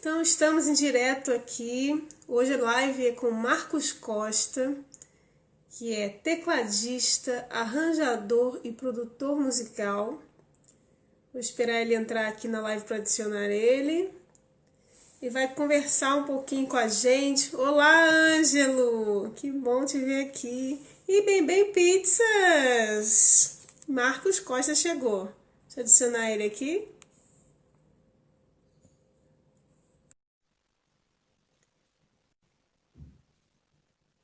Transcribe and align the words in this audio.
Então 0.00 0.22
estamos 0.22 0.66
em 0.66 0.72
direto 0.72 1.30
aqui. 1.30 2.08
Hoje 2.26 2.54
a 2.54 2.56
live 2.56 3.08
é 3.08 3.12
com 3.12 3.30
Marcos 3.30 3.92
Costa, 3.92 4.74
que 5.68 5.94
é 5.94 6.08
tecladista, 6.08 7.46
arranjador 7.50 8.58
e 8.64 8.72
produtor 8.72 9.38
musical. 9.38 10.18
Vou 11.30 11.38
esperar 11.38 11.82
ele 11.82 11.94
entrar 11.94 12.28
aqui 12.28 12.48
na 12.48 12.62
live 12.62 12.82
para 12.86 12.96
adicionar 12.96 13.50
ele. 13.50 14.10
E 15.20 15.28
vai 15.28 15.54
conversar 15.54 16.16
um 16.16 16.24
pouquinho 16.24 16.66
com 16.66 16.78
a 16.78 16.88
gente. 16.88 17.54
Olá, 17.54 18.08
Ângelo! 18.08 19.30
Que 19.36 19.52
bom 19.52 19.84
te 19.84 19.98
ver 19.98 20.28
aqui. 20.28 20.80
E 21.06 21.20
Bem 21.26 21.44
Bem 21.44 21.72
Pizzas! 21.74 23.58
Marcos 23.86 24.40
Costa 24.40 24.74
chegou. 24.74 25.30
Deixa 25.66 25.80
eu 25.80 25.82
adicionar 25.82 26.30
ele 26.30 26.44
aqui. 26.44 26.88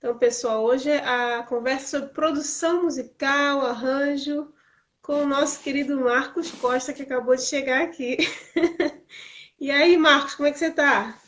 Então, 0.06 0.16
pessoal, 0.16 0.64
hoje 0.64 0.88
a 0.88 1.42
conversa 1.42 1.98
sobre 1.98 2.14
produção 2.14 2.84
musical, 2.84 3.66
arranjo, 3.66 4.54
com 5.02 5.24
o 5.24 5.26
nosso 5.26 5.60
querido 5.60 6.00
Marcos 6.00 6.48
Costa, 6.52 6.92
que 6.92 7.02
acabou 7.02 7.34
de 7.34 7.42
chegar 7.42 7.82
aqui. 7.82 8.18
e 9.58 9.68
aí, 9.68 9.96
Marcos, 9.96 10.36
como 10.36 10.46
é 10.46 10.52
que 10.52 10.60
você 10.60 10.68
está? 10.68 11.18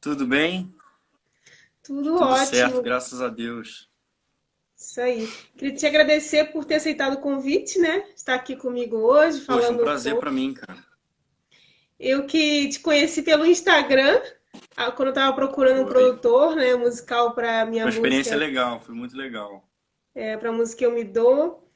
Tudo 0.00 0.26
bem? 0.26 0.74
Tudo, 1.82 2.14
Tudo 2.14 2.24
ótimo. 2.24 2.46
certo, 2.46 2.80
graças 2.80 3.20
a 3.20 3.28
Deus. 3.28 3.90
Isso 4.74 5.02
aí. 5.02 5.30
Queria 5.58 5.76
te 5.76 5.84
agradecer 5.84 6.46
por 6.46 6.64
ter 6.64 6.76
aceitado 6.76 7.12
o 7.12 7.20
convite, 7.20 7.78
né? 7.78 8.06
Estar 8.16 8.36
aqui 8.36 8.56
comigo 8.56 8.96
hoje, 8.96 9.42
falando 9.42 9.64
Poxa, 9.64 9.72
um 9.74 9.80
um 9.82 9.84
prazer 9.84 10.12
pouco. 10.12 10.22
para 10.22 10.32
mim, 10.32 10.54
cara. 10.54 10.82
Eu 12.00 12.24
que 12.24 12.70
te 12.70 12.80
conheci 12.80 13.20
pelo 13.20 13.44
Instagram, 13.44 14.18
quando 14.96 15.08
eu 15.08 15.10
estava 15.10 15.34
procurando 15.34 15.82
um 15.82 15.86
produtor, 15.86 16.54
né, 16.56 16.74
musical 16.76 17.34
para 17.34 17.64
minha 17.66 17.86
Uma 17.86 17.90
experiência 17.90 18.36
música, 18.36 18.36
legal, 18.36 18.80
foi 18.80 18.94
muito 18.94 19.16
legal. 19.16 19.68
é, 20.14 20.36
para 20.36 20.52
música 20.52 20.78
que 20.78 20.86
eu 20.86 20.92
me 20.92 21.04
dou. 21.04 21.66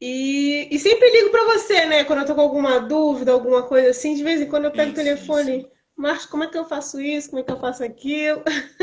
E, 0.00 0.68
e 0.70 0.78
sempre 0.78 1.10
ligo 1.10 1.30
para 1.30 1.44
você, 1.46 1.86
né, 1.86 2.04
quando 2.04 2.20
eu 2.20 2.26
tô 2.26 2.34
com 2.34 2.40
alguma 2.42 2.80
dúvida, 2.80 3.32
alguma 3.32 3.64
coisa 3.66 3.90
assim, 3.90 4.14
de 4.14 4.24
vez 4.24 4.40
em 4.40 4.48
quando 4.48 4.66
eu 4.66 4.72
pego 4.72 4.92
o 4.92 4.94
Sim, 4.94 4.96
sim, 4.96 5.02
telefone. 5.04 5.70
Marcos, 5.96 6.26
como 6.26 6.44
é 6.44 6.48
que 6.48 6.58
eu 6.58 6.64
faço 6.66 7.00
isso? 7.00 7.30
Como 7.30 7.40
é 7.40 7.44
que 7.44 7.52
eu 7.52 7.60
faço 7.60 7.84
aquilo? 7.84 8.42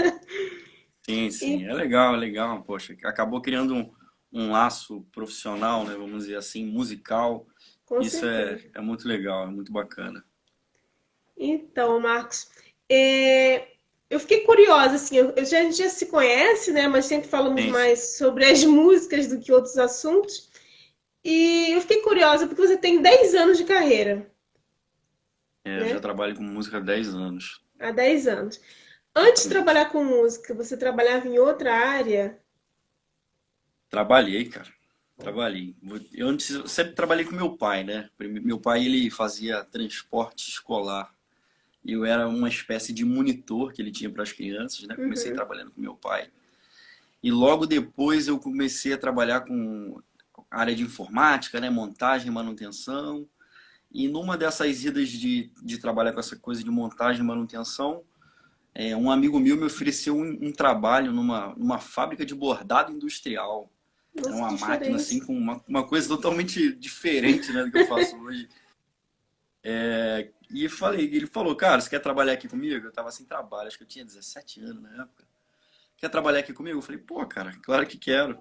Sim, 1.03 1.29
sim, 1.31 1.65
é 1.65 1.73
legal, 1.73 2.13
é 2.15 2.17
legal. 2.17 2.63
Poxa, 2.63 2.95
acabou 3.03 3.41
criando 3.41 3.73
um, 3.75 3.91
um 4.31 4.51
laço 4.51 5.01
profissional, 5.11 5.85
né? 5.85 5.95
Vamos 5.95 6.23
dizer 6.25 6.35
assim, 6.37 6.65
musical. 6.65 7.47
Com 7.85 8.01
Isso 8.01 8.19
certeza. 8.19 8.61
é, 8.75 8.79
é 8.79 8.81
muito 8.81 9.07
legal, 9.07 9.43
é 9.43 9.51
muito 9.51 9.71
bacana. 9.71 10.23
Então, 11.37 11.99
Marcos, 11.99 12.49
é, 12.93 13.67
eu 14.09 14.19
fiquei 14.19 14.41
curiosa, 14.45 14.95
assim, 14.95 15.17
eu, 15.17 15.31
eu 15.35 15.45
já, 15.45 15.59
a 15.59 15.63
gente 15.63 15.77
já 15.77 15.89
se 15.89 16.07
conhece, 16.07 16.71
né, 16.71 16.87
mas 16.87 17.05
sempre 17.05 17.29
falamos 17.29 17.63
Sim, 17.63 17.71
mais 17.71 18.17
sobre 18.17 18.45
as 18.45 18.63
músicas 18.65 19.27
do 19.27 19.39
que 19.39 19.51
outros 19.51 19.77
assuntos. 19.77 20.49
E 21.23 21.71
eu 21.73 21.81
fiquei 21.81 22.01
curiosa 22.03 22.47
porque 22.47 22.61
você 22.61 22.77
tem 22.77 23.01
10 23.01 23.35
anos 23.35 23.57
de 23.57 23.65
carreira, 23.65 24.31
É, 25.63 25.79
eu 25.81 25.87
já 25.87 25.95
né? 25.95 25.99
trabalho 25.99 26.35
com 26.35 26.43
música 26.43 26.77
há 26.77 26.79
10 26.79 27.15
anos. 27.15 27.61
Há 27.79 27.91
10 27.91 28.27
anos. 28.27 28.61
Antes 29.15 29.43
de 29.43 29.49
trabalhar 29.49 29.91
com 29.91 30.03
música, 30.05 30.53
você 30.53 30.77
trabalhava 30.77 31.27
em 31.27 31.37
outra 31.39 31.73
área? 31.75 32.39
Trabalhei, 33.89 34.45
cara. 34.49 34.69
Trabalhei. 35.17 35.75
Eu 36.13 36.27
antes 36.27 36.47
sempre 36.71 36.95
trabalhei 36.95 37.25
com 37.25 37.35
meu 37.35 37.55
pai, 37.57 37.83
né? 37.83 38.09
Meu 38.19 38.59
pai 38.59 38.85
ele 38.85 39.11
fazia 39.11 39.63
transporte 39.65 40.49
escolar. 40.49 41.13
Eu 41.85 42.05
era 42.05 42.27
uma 42.27 42.47
espécie 42.47 42.93
de 42.93 43.03
monitor 43.03 43.73
que 43.73 43.81
ele 43.81 43.91
tinha 43.91 44.09
para 44.09 44.23
as 44.23 44.31
crianças, 44.31 44.83
né? 44.87 44.95
Comecei 44.95 45.31
Uhum. 45.31 45.35
trabalhando 45.35 45.71
com 45.71 45.81
meu 45.81 45.95
pai. 45.95 46.29
E 47.23 47.31
logo 47.31 47.65
depois 47.65 48.27
eu 48.27 48.39
comecei 48.39 48.93
a 48.93 48.97
trabalhar 48.97 49.41
com 49.41 50.01
área 50.49 50.75
de 50.75 50.83
informática, 50.83 51.59
né? 51.59 51.69
Montagem 51.69 52.31
manutenção. 52.31 53.27
E 53.91 54.07
numa 54.07 54.37
dessas 54.37 54.83
idas 54.85 55.09
de, 55.09 55.51
de 55.61 55.77
trabalhar 55.77 56.13
com 56.13 56.19
essa 56.19 56.35
coisa 56.35 56.63
de 56.63 56.69
montagem 56.69 57.21
e 57.21 57.25
manutenção, 57.25 58.03
é, 58.73 58.95
um 58.95 59.11
amigo 59.11 59.39
meu 59.39 59.57
me 59.57 59.65
ofereceu 59.65 60.15
um, 60.15 60.37
um 60.41 60.51
trabalho 60.51 61.11
numa, 61.11 61.53
numa 61.57 61.77
fábrica 61.77 62.25
de 62.25 62.33
bordado 62.33 62.91
industrial. 62.93 63.69
Era 64.15 64.29
Nossa, 64.29 64.41
uma 64.43 64.51
máquina 64.67 64.95
assim 64.95 65.19
diferente. 65.19 65.25
com 65.27 65.37
uma, 65.37 65.61
uma 65.67 65.83
coisa 65.87 66.07
totalmente 66.07 66.73
diferente, 66.75 67.51
né, 67.51 67.63
do 67.63 67.71
que 67.71 67.79
eu 67.79 67.87
faço 67.87 68.15
hoje. 68.23 68.47
É, 69.63 70.31
e 70.49 70.67
falei, 70.67 71.05
ele 71.05 71.27
falou, 71.27 71.55
cara, 71.55 71.79
você 71.79 71.89
quer 71.89 71.99
trabalhar 71.99 72.33
aqui 72.33 72.47
comigo? 72.47 72.87
Eu 72.87 72.91
tava 72.91 73.11
sem 73.11 73.25
trabalho, 73.25 73.67
acho 73.67 73.77
que 73.77 73.83
eu 73.83 73.87
tinha 73.87 74.03
17 74.05 74.61
anos 74.61 74.81
na 74.81 75.03
época. 75.03 75.25
Quer 75.97 76.09
trabalhar 76.09 76.39
aqui 76.39 76.51
comigo? 76.53 76.79
Eu 76.79 76.81
falei, 76.81 76.99
pô, 76.99 77.25
cara, 77.25 77.53
claro 77.61 77.85
que 77.85 77.97
quero. 77.97 78.39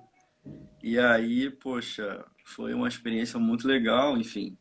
E 0.82 0.98
aí, 0.98 1.50
poxa, 1.50 2.25
foi 2.44 2.72
uma 2.72 2.88
experiência 2.88 3.38
muito 3.38 3.69
legal, 3.69 4.16
enfim. 4.16 4.56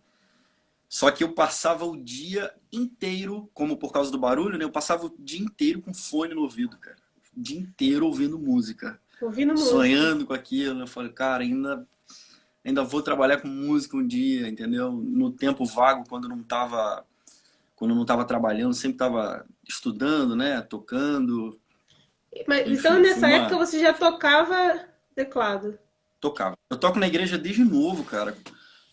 Só 0.89 1.09
que 1.11 1.23
eu 1.23 1.33
passava 1.33 1.85
o 1.85 1.95
dia 1.95 2.53
inteiro, 2.73 3.49
como 3.53 3.77
por 3.77 3.93
causa 3.93 4.11
do 4.11 4.17
barulho, 4.19 4.57
né? 4.57 4.65
Eu 4.65 4.71
passava 4.71 5.05
o 5.05 5.15
dia 5.19 5.39
inteiro 5.39 5.81
com 5.81 5.93
fone 5.93 6.33
no 6.33 6.41
ouvido, 6.41 6.77
cara. 6.77 6.97
O 7.37 7.39
dia 7.41 7.57
inteiro 7.59 8.05
ouvindo 8.05 8.39
música 8.39 8.99
Ouvindo 9.21 9.51
música. 9.51 9.69
sonhando 9.69 10.25
com 10.25 10.33
aquilo. 10.33 10.81
Eu 10.81 10.87
falei, 10.87 11.11
cara, 11.11 11.43
ainda, 11.43 11.87
ainda 12.69 12.83
vou 12.83 13.01
trabalhar 13.01 13.37
com 13.41 13.47
música 13.47 13.97
um 13.97 14.05
dia, 14.05 14.47
entendeu? 14.47 14.91
No 14.91 15.31
tempo 15.31 15.65
vago, 15.65 16.03
quando 16.07 16.27
não 16.29 16.41
tava, 16.43 17.05
quando 17.75 17.93
não 17.93 18.05
tava 18.05 18.23
trabalhando, 18.25 18.73
sempre 18.73 18.97
tava 18.97 19.45
estudando, 19.67 20.35
né? 20.35 20.61
Tocando, 20.61 21.59
Mas, 22.47 22.61
então, 22.61 22.73
enfim, 22.73 22.81
foi 22.81 23.01
nessa 23.01 23.27
época, 23.29 23.55
uma. 23.57 23.65
você 23.65 23.79
já 23.79 23.93
tocava 23.93 24.85
teclado? 25.15 25.77
Tocava. 26.19 26.55
Eu 26.69 26.77
toco 26.77 26.99
na 26.99 27.07
igreja 27.07 27.37
desde 27.37 27.63
novo, 27.63 28.03
cara, 28.03 28.35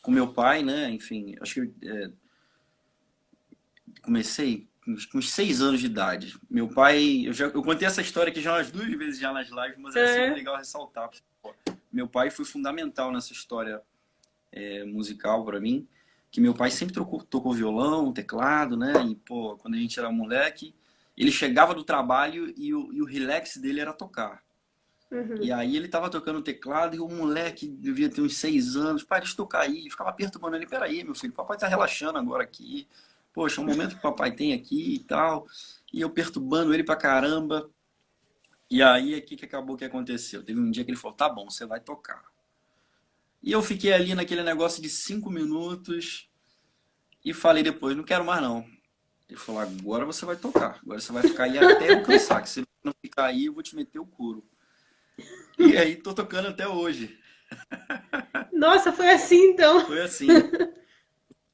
com 0.02 0.10
meu 0.10 0.28
pai, 0.28 0.62
né? 0.62 0.90
Enfim, 0.90 1.34
acho 1.40 1.54
que 1.54 1.86
é, 1.86 2.10
comecei 4.02 4.68
com 5.10 5.18
uns 5.18 5.32
seis 5.32 5.60
anos 5.60 5.80
de 5.80 5.86
idade. 5.86 6.38
Meu 6.48 6.68
pai, 6.68 7.22
eu 7.26 7.32
já 7.32 7.46
eu 7.46 7.62
contei 7.62 7.88
essa 7.88 8.00
história 8.00 8.30
aqui 8.30 8.40
já 8.40 8.52
umas 8.54 8.70
duas 8.70 8.88
vezes 8.88 9.18
já 9.18 9.32
nas 9.32 9.48
lives, 9.48 9.78
mas 9.78 9.96
é 9.96 10.06
sempre 10.06 10.22
É. 10.24 10.34
legal 10.34 10.56
ressaltar. 10.56 11.10
pô. 11.42 11.52
Meu 11.96 12.06
pai 12.06 12.28
foi 12.28 12.44
fundamental 12.44 13.10
nessa 13.10 13.32
história 13.32 13.80
é, 14.52 14.84
musical 14.84 15.42
para 15.46 15.58
mim, 15.58 15.88
que 16.30 16.42
meu 16.42 16.52
pai 16.52 16.70
sempre 16.70 16.94
tocou, 16.94 17.22
tocou 17.22 17.54
violão, 17.54 18.12
teclado, 18.12 18.76
né? 18.76 18.92
E, 19.08 19.14
pô, 19.14 19.56
quando 19.56 19.76
a 19.76 19.78
gente 19.78 19.98
era 19.98 20.12
moleque, 20.12 20.74
ele 21.16 21.32
chegava 21.32 21.74
do 21.74 21.82
trabalho 21.82 22.52
e 22.54 22.74
o, 22.74 22.92
e 22.92 23.00
o 23.00 23.06
relax 23.06 23.56
dele 23.56 23.80
era 23.80 23.94
tocar. 23.94 24.42
Uhum. 25.10 25.36
E 25.40 25.50
aí 25.50 25.74
ele 25.74 25.88
tava 25.88 26.10
tocando 26.10 26.42
teclado 26.42 26.94
e 26.94 27.00
o 27.00 27.08
moleque 27.08 27.66
devia 27.66 28.10
ter 28.10 28.20
uns 28.20 28.36
seis 28.36 28.76
anos, 28.76 29.02
pai, 29.02 29.20
deixa 29.20 29.32
eu 29.32 29.38
tocar 29.38 29.60
aí. 29.60 29.88
Ficava 29.88 30.12
perturbando 30.12 30.54
ele, 30.54 30.66
peraí, 30.66 31.02
meu 31.02 31.14
filho, 31.14 31.32
papai 31.32 31.56
tá 31.56 31.66
relaxando 31.66 32.18
agora 32.18 32.42
aqui. 32.42 32.86
Poxa, 33.32 33.62
é 33.62 33.64
um 33.64 33.66
momento 33.66 33.92
que 33.92 34.00
o 34.00 34.02
papai 34.02 34.32
tem 34.32 34.52
aqui 34.52 34.96
e 34.96 34.98
tal. 34.98 35.46
E 35.90 36.02
eu 36.02 36.10
perturbando 36.10 36.74
ele 36.74 36.84
pra 36.84 36.94
caramba. 36.94 37.70
E 38.70 38.82
aí, 38.82 39.16
o 39.16 39.22
que 39.22 39.36
que 39.36 39.44
acabou 39.44 39.76
que 39.76 39.84
aconteceu? 39.84 40.42
Teve 40.42 40.58
um 40.60 40.70
dia 40.70 40.84
que 40.84 40.90
ele 40.90 40.98
falou, 40.98 41.16
tá 41.16 41.28
bom, 41.28 41.48
você 41.48 41.64
vai 41.64 41.80
tocar. 41.80 42.24
E 43.42 43.52
eu 43.52 43.62
fiquei 43.62 43.92
ali 43.92 44.14
naquele 44.14 44.42
negócio 44.42 44.82
de 44.82 44.88
cinco 44.88 45.30
minutos 45.30 46.28
e 47.24 47.32
falei 47.32 47.62
depois, 47.62 47.96
não 47.96 48.02
quero 48.02 48.24
mais 48.24 48.42
não. 48.42 48.66
Ele 49.28 49.38
falou, 49.38 49.60
agora 49.60 50.04
você 50.04 50.24
vai 50.24 50.36
tocar. 50.36 50.80
Agora 50.82 51.00
você 51.00 51.12
vai 51.12 51.22
ficar 51.22 51.44
aí 51.44 51.58
até 51.58 51.92
eu 51.92 52.02
cansar, 52.02 52.42
que 52.42 52.48
se 52.48 52.64
não 52.82 52.94
ficar 53.00 53.26
aí, 53.26 53.46
eu 53.46 53.52
vou 53.52 53.62
te 53.62 53.74
meter 53.76 53.98
o 53.98 54.06
couro. 54.06 54.44
E 55.58 55.76
aí, 55.76 55.96
tô 55.96 56.12
tocando 56.12 56.48
até 56.48 56.66
hoje. 56.68 57.18
Nossa, 58.52 58.92
foi 58.92 59.10
assim 59.10 59.50
então. 59.50 59.86
Foi 59.86 60.02
assim. 60.02 60.26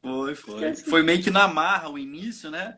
Foi, 0.02 0.34
foi. 0.34 0.74
Foi 0.74 1.00
meio 1.04 1.22
que 1.22 1.30
na 1.30 1.46
marra 1.46 1.88
o 1.88 1.96
início, 1.96 2.50
né? 2.50 2.76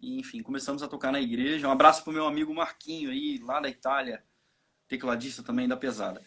E, 0.00 0.18
enfim, 0.18 0.42
começamos 0.42 0.82
a 0.82 0.88
tocar 0.88 1.12
na 1.12 1.20
igreja. 1.20 1.68
Um 1.68 1.72
abraço 1.72 2.02
pro 2.02 2.12
meu 2.12 2.26
amigo 2.26 2.54
Marquinho 2.54 3.10
aí, 3.10 3.38
lá 3.38 3.60
da 3.60 3.68
Itália, 3.68 4.22
tecladista 4.88 5.42
também 5.42 5.68
da 5.68 5.76
pesada. 5.76 6.22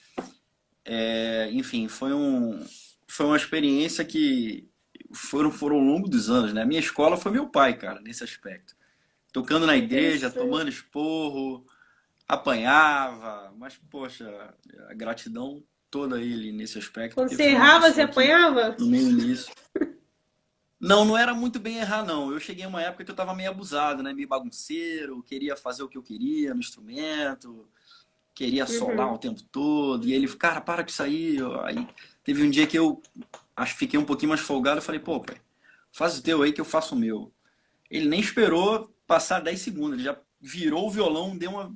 É, 0.85 1.49
enfim, 1.51 1.87
foi 1.87 2.13
um, 2.13 2.65
foi 3.07 3.25
uma 3.25 3.37
experiência 3.37 4.03
que 4.03 4.69
foram, 5.13 5.51
foram 5.51 5.77
ao 5.77 5.81
longo 5.81 6.09
dos 6.09 6.29
anos, 6.29 6.53
né? 6.53 6.61
A 6.61 6.65
minha 6.65 6.79
escola 6.79 7.17
foi 7.17 7.31
meu 7.31 7.47
pai, 7.47 7.77
cara, 7.77 7.99
nesse 8.01 8.23
aspecto. 8.23 8.75
Tocando 9.31 9.65
na 9.65 9.75
igreja, 9.75 10.29
tomando 10.29 10.69
esporro, 10.69 11.65
apanhava, 12.27 13.53
mas, 13.57 13.79
poxa, 13.89 14.53
a 14.89 14.93
gratidão 14.93 15.63
toda 15.89 16.21
ele 16.21 16.51
nesse 16.51 16.77
aspecto. 16.77 17.15
Quando 17.15 17.29
você 17.29 17.43
errava, 17.43 17.91
você 17.91 18.01
apanhava? 18.01 18.75
no 18.79 18.87
meio 18.87 19.15
disso. 19.15 19.51
Não, 20.83 21.05
não 21.05 21.17
era 21.17 21.33
muito 21.33 21.59
bem 21.59 21.77
errar, 21.77 22.03
não. 22.05 22.31
Eu 22.31 22.39
cheguei 22.39 22.65
uma 22.65 22.81
época 22.81 23.05
que 23.05 23.11
eu 23.11 23.15
tava 23.15 23.33
meio 23.33 23.49
abusado, 23.49 24.03
né? 24.03 24.11
Meio 24.13 24.27
bagunceiro, 24.27 25.23
queria 25.23 25.55
fazer 25.55 25.81
o 25.83 25.87
que 25.87 25.97
eu 25.97 26.03
queria 26.03 26.53
no 26.53 26.59
instrumento, 26.59 27.65
queria 28.35 28.65
solar 28.67 29.07
Uhum. 29.07 29.13
o 29.13 29.17
tempo 29.17 29.41
todo. 29.43 30.05
E 30.07 30.13
ele, 30.13 30.27
cara, 30.35 30.59
para 30.59 30.83
com 30.83 30.89
isso 30.89 31.01
aí. 31.01 31.37
Aí 31.63 31.87
teve 32.23 32.43
um 32.43 32.49
dia 32.49 32.67
que 32.67 32.77
eu 32.77 33.01
acho 33.55 33.73
que 33.73 33.79
fiquei 33.79 33.97
um 33.99 34.05
pouquinho 34.05 34.29
mais 34.29 34.41
folgado. 34.41 34.79
Eu 34.79 34.81
falei, 34.83 34.99
pô, 34.99 35.19
pai, 35.21 35.37
faz 35.91 36.17
o 36.17 36.23
teu 36.23 36.41
aí 36.41 36.51
que 36.51 36.59
eu 36.61 36.65
faço 36.65 36.95
o 36.95 36.97
meu. 36.99 37.31
Ele 37.89 38.07
nem 38.09 38.19
esperou, 38.19 38.93
passar 39.07 39.39
10 39.39 39.59
segundos. 39.61 39.93
Ele 39.93 40.03
já 40.03 40.17
virou 40.41 40.87
o 40.87 40.91
violão, 40.91 41.37
deu 41.37 41.51
uma. 41.51 41.67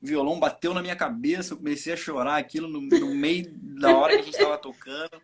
O 0.00 0.06
violão 0.06 0.38
bateu 0.38 0.74
na 0.74 0.82
minha 0.82 0.96
cabeça, 0.96 1.52
eu 1.52 1.56
comecei 1.58 1.92
a 1.92 1.96
chorar 1.96 2.36
aquilo 2.36 2.68
no, 2.68 2.80
no 2.80 3.14
meio 3.14 3.52
da 3.56 3.96
hora 3.96 4.14
que 4.14 4.20
a 4.20 4.24
gente 4.24 4.34
estava 4.34 4.58
tocando. 4.58 5.20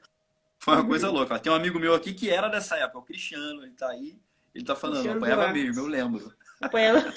Foi 0.58 0.74
uma 0.74 0.86
coisa 0.86 1.10
louca. 1.10 1.38
Tem 1.38 1.52
um 1.52 1.54
amigo 1.54 1.78
meu 1.78 1.94
aqui 1.94 2.12
que 2.12 2.30
era 2.30 2.48
dessa 2.48 2.76
época, 2.76 2.98
o 2.98 3.02
Cristiano, 3.02 3.62
ele 3.62 3.72
tá 3.72 3.88
aí. 3.90 4.18
Ele 4.54 4.64
tá 4.64 4.74
falando, 4.74 4.96
Cristiano 4.96 5.24
apanhava 5.24 5.52
mesmo, 5.52 5.82
eu 5.82 5.86
lembro. 5.86 6.34
Apanhava. 6.60 7.08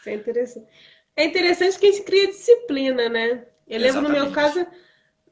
Isso 0.00 0.08
é 0.08 0.14
interessante. 0.14 0.66
É 1.16 1.24
interessante 1.24 1.78
que 1.78 1.86
a 1.86 1.90
gente 1.90 2.04
cria 2.04 2.28
disciplina, 2.28 3.08
né? 3.08 3.46
Eu 3.66 3.80
lembro 3.80 4.00
Exatamente. 4.00 4.18
no 4.18 4.24
meu 4.24 4.32
caso, 4.32 4.66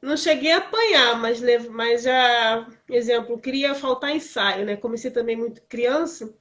não 0.03 0.17
cheguei 0.17 0.53
a 0.53 0.59
apanhar, 0.59 1.19
mas, 1.19 1.41
mas 1.71 2.03
já, 2.03 2.67
exemplo, 2.89 3.41
queria 3.41 3.75
faltar 3.75 4.15
ensaio, 4.15 4.67
né? 4.67 4.77
Comecei 4.77 5.11
também 5.11 5.37
muito 5.37 5.63
criança, 5.63 6.35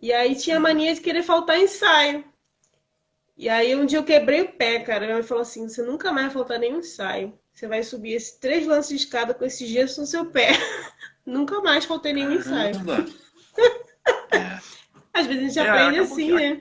e 0.00 0.12
aí 0.12 0.34
tinha 0.34 0.58
mania 0.58 0.94
de 0.94 1.00
querer 1.00 1.22
faltar 1.22 1.58
ensaio. 1.58 2.24
E 3.40 3.48
aí 3.48 3.74
um 3.74 3.86
dia 3.86 3.98
eu 3.98 4.04
quebrei 4.04 4.42
o 4.42 4.52
pé, 4.52 4.80
cara. 4.80 5.06
Ela 5.06 5.22
falou 5.22 5.40
assim: 5.40 5.66
você 5.66 5.82
nunca 5.82 6.12
mais 6.12 6.26
vai 6.26 6.34
faltar 6.34 6.58
nenhum 6.58 6.80
ensaio. 6.80 7.32
Você 7.54 7.66
vai 7.66 7.82
subir 7.82 8.12
esses 8.12 8.32
três 8.32 8.66
lances 8.66 8.90
de 8.90 8.96
escada 9.06 9.32
com 9.32 9.46
esses 9.46 9.66
gestos 9.66 9.96
no 9.96 10.06
seu 10.06 10.26
pé. 10.26 10.50
nunca 11.24 11.58
mais 11.62 11.86
faltei 11.86 12.12
nenhum 12.12 12.32
ensaio. 12.32 12.74
é. 14.30 14.60
Às 15.14 15.26
vezes 15.26 15.42
a 15.42 15.46
gente 15.46 15.58
é, 15.58 15.70
aprende 15.70 15.98
assim, 16.00 16.26
que... 16.26 16.34
né? 16.34 16.60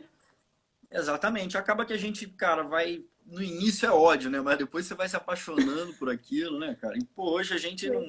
Exatamente. 0.90 1.58
Acaba 1.58 1.84
que 1.84 1.92
a 1.92 1.98
gente, 1.98 2.26
cara, 2.28 2.64
vai. 2.64 3.04
No 3.26 3.44
início 3.44 3.86
é 3.86 3.92
ódio, 3.92 4.30
né? 4.30 4.40
Mas 4.40 4.58
depois 4.58 4.86
você 4.86 4.96
vai 4.96 5.10
se 5.10 5.18
apaixonando 5.18 5.94
por 5.96 6.10
aquilo, 6.10 6.60
né, 6.60 6.78
cara? 6.80 6.98
E, 6.98 7.04
pô, 7.04 7.32
hoje 7.32 7.54
a 7.54 7.58
gente 7.58 7.90
não, 7.90 8.08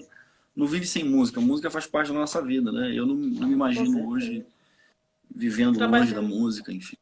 não 0.55 0.67
vive 0.69 0.87
sem 0.87 1.03
música. 1.03 1.41
A 1.41 1.43
música 1.43 1.73
faz 1.73 1.89
parte 1.89 2.13
da 2.13 2.15
nossa 2.21 2.41
vida, 2.41 2.71
né? 2.71 2.93
Eu 2.95 3.05
não, 3.05 3.17
não 3.17 3.49
me 3.49 3.53
imagino 3.53 4.09
hoje 4.09 4.47
vivendo 5.29 5.77
longe 5.85 6.15
da 6.15 6.23
música, 6.23 6.73
enfim. 6.73 6.97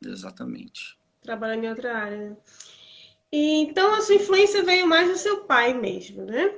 Exatamente. 0.00 0.99
Trabalhando 1.22 1.64
em 1.64 1.68
outra 1.68 1.96
área, 1.96 2.30
né? 2.30 2.36
E, 3.32 3.60
então 3.62 3.94
a 3.94 4.00
sua 4.00 4.16
influência 4.16 4.62
veio 4.62 4.86
mais 4.86 5.08
do 5.08 5.16
seu 5.16 5.44
pai 5.44 5.72
mesmo, 5.72 6.24
né? 6.24 6.52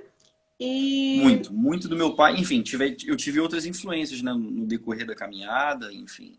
E... 0.59 1.21
Muito, 1.21 1.53
muito 1.53 1.89
do 1.89 1.97
meu 1.97 2.15
pai. 2.15 2.37
Enfim, 2.37 2.63
tive, 2.63 2.97
eu 3.07 3.17
tive 3.17 3.41
outras 3.41 3.67
influências 3.67 4.23
né, 4.23 4.33
no 4.33 4.65
decorrer 4.65 5.07
da 5.07 5.15
caminhada, 5.15 5.93
enfim. 5.93 6.39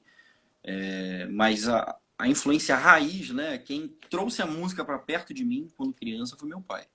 É, 0.64 1.28
mas 1.28 1.68
a, 1.68 1.98
a 2.18 2.28
influência 2.28 2.76
raiz, 2.76 3.32
né? 3.32 3.58
Quem 3.58 3.90
trouxe 4.10 4.42
a 4.42 4.46
música 4.46 4.86
para 4.86 4.98
perto 4.98 5.34
de 5.34 5.44
mim 5.44 5.68
quando 5.76 5.94
criança 5.94 6.38
foi 6.38 6.48
meu 6.48 6.62
pai. 6.62 6.88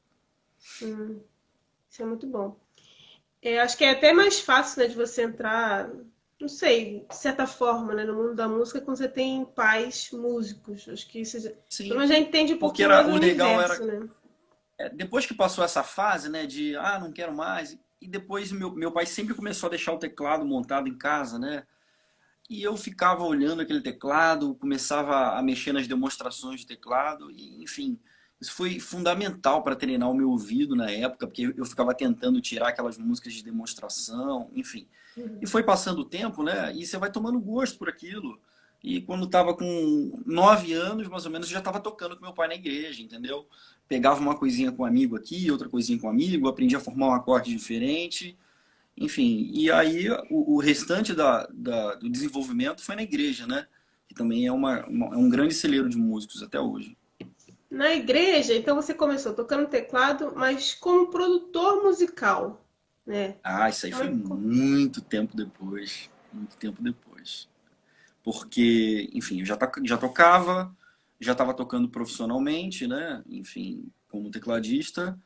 Hum, 0.82 1.20
isso 1.90 2.02
é 2.02 2.06
muito 2.06 2.26
bom. 2.26 2.58
É, 3.42 3.60
acho 3.60 3.76
que 3.76 3.84
é 3.84 3.90
até 3.90 4.12
mais 4.12 4.40
fácil 4.40 4.82
né, 4.82 4.88
de 4.88 4.96
você 4.96 5.22
entrar 5.22 5.90
não 6.40 6.48
sei, 6.48 7.04
de 7.08 7.16
certa 7.16 7.46
forma, 7.46 7.94
né, 7.94 8.04
no 8.04 8.14
mundo 8.14 8.34
da 8.34 8.48
música, 8.48 8.80
quando 8.80 8.96
você 8.96 9.08
tem 9.08 9.44
pais 9.44 10.10
músicos. 10.12 10.88
Acho 10.88 11.08
que 11.08 11.20
isso 11.20 11.38
Sim. 11.68 11.88
Pelo 11.88 11.96
menos 11.96 12.10
já 12.10 12.18
entende 12.18 12.54
um 12.54 12.58
pouquinho 12.58 12.92
era, 12.92 13.02
mais 13.02 13.16
o 13.16 13.18
legal 13.18 13.48
universo, 13.48 13.82
era... 13.82 14.00
né? 14.00 14.08
É, 14.78 14.88
depois 14.88 15.26
que 15.26 15.34
passou 15.34 15.64
essa 15.64 15.82
fase, 15.82 16.28
né, 16.28 16.46
de 16.46 16.76
ah, 16.76 17.00
não 17.00 17.10
quero 17.12 17.34
mais, 17.34 17.76
e 18.00 18.06
depois 18.06 18.52
meu, 18.52 18.72
meu 18.72 18.92
pai 18.92 19.06
sempre 19.06 19.34
começou 19.34 19.66
a 19.66 19.70
deixar 19.70 19.92
o 19.92 19.98
teclado 19.98 20.46
montado 20.46 20.88
em 20.88 20.96
casa, 20.96 21.38
né? 21.38 21.64
E 22.48 22.62
eu 22.62 22.76
ficava 22.76 23.24
olhando 23.24 23.60
aquele 23.60 23.82
teclado, 23.82 24.54
começava 24.54 25.36
a 25.36 25.42
mexer 25.42 25.72
nas 25.72 25.88
demonstrações 25.88 26.60
de 26.60 26.66
teclado, 26.66 27.30
e 27.30 27.62
enfim, 27.62 27.98
isso 28.40 28.52
foi 28.52 28.78
fundamental 28.78 29.62
para 29.64 29.74
treinar 29.74 30.08
o 30.08 30.14
meu 30.14 30.30
ouvido 30.30 30.76
na 30.76 30.88
época, 30.88 31.26
porque 31.26 31.52
eu 31.56 31.64
ficava 31.64 31.92
tentando 31.92 32.40
tirar 32.40 32.68
aquelas 32.68 32.96
músicas 32.96 33.34
de 33.34 33.42
demonstração, 33.42 34.48
enfim. 34.54 34.88
E 35.40 35.46
foi 35.46 35.62
passando 35.62 36.00
o 36.00 36.04
tempo, 36.04 36.42
né? 36.42 36.72
E 36.74 36.86
você 36.86 36.98
vai 36.98 37.10
tomando 37.10 37.40
gosto 37.40 37.78
por 37.78 37.88
aquilo. 37.88 38.38
E 38.82 39.00
quando 39.00 39.24
estava 39.24 39.54
com 39.54 40.22
nove 40.24 40.72
anos, 40.72 41.08
mais 41.08 41.26
ou 41.26 41.32
menos, 41.32 41.48
eu 41.48 41.52
já 41.52 41.58
estava 41.58 41.80
tocando 41.80 42.16
com 42.16 42.24
meu 42.24 42.32
pai 42.32 42.48
na 42.48 42.54
igreja, 42.54 43.02
entendeu? 43.02 43.46
Pegava 43.88 44.20
uma 44.20 44.36
coisinha 44.36 44.70
com 44.70 44.82
um 44.82 44.86
amigo 44.86 45.16
aqui, 45.16 45.50
outra 45.50 45.68
coisinha 45.68 45.98
com 45.98 46.06
um 46.06 46.10
amigo, 46.10 46.48
aprendi 46.48 46.76
a 46.76 46.80
formar 46.80 47.08
um 47.08 47.14
acorde 47.14 47.50
diferente. 47.50 48.38
Enfim, 48.96 49.50
e 49.52 49.70
aí 49.70 50.08
o, 50.30 50.54
o 50.54 50.58
restante 50.58 51.12
da, 51.12 51.48
da, 51.52 51.94
do 51.94 52.08
desenvolvimento 52.08 52.82
foi 52.82 52.96
na 52.96 53.02
igreja, 53.02 53.46
né? 53.46 53.66
Que 54.08 54.14
também 54.14 54.46
é, 54.46 54.52
uma, 54.52 54.86
uma, 54.86 55.06
é 55.14 55.16
um 55.16 55.28
grande 55.28 55.54
celeiro 55.54 55.88
de 55.88 55.96
músicos 55.96 56.42
até 56.42 56.60
hoje. 56.60 56.96
Na 57.70 57.94
igreja, 57.94 58.54
então 58.54 58.74
você 58.74 58.94
começou 58.94 59.34
tocando 59.34 59.68
teclado, 59.68 60.32
mas 60.34 60.74
como 60.74 61.10
produtor 61.10 61.82
musical, 61.82 62.64
né? 63.08 63.36
Ah, 63.42 63.68
isso 63.68 63.86
aí 63.86 63.92
foi 63.92 64.10
muito 64.10 65.00
tempo 65.00 65.36
depois. 65.36 66.10
Muito 66.32 66.56
tempo 66.56 66.82
depois. 66.82 67.48
Porque, 68.22 69.10
enfim, 69.12 69.40
eu 69.40 69.46
já, 69.46 69.58
já 69.84 69.96
tocava, 69.96 70.76
já 71.18 71.32
estava 71.32 71.54
tocando 71.54 71.88
profissionalmente, 71.88 72.86
né? 72.86 73.22
Enfim, 73.28 73.90
como 74.08 74.30
tecladista. 74.30 75.18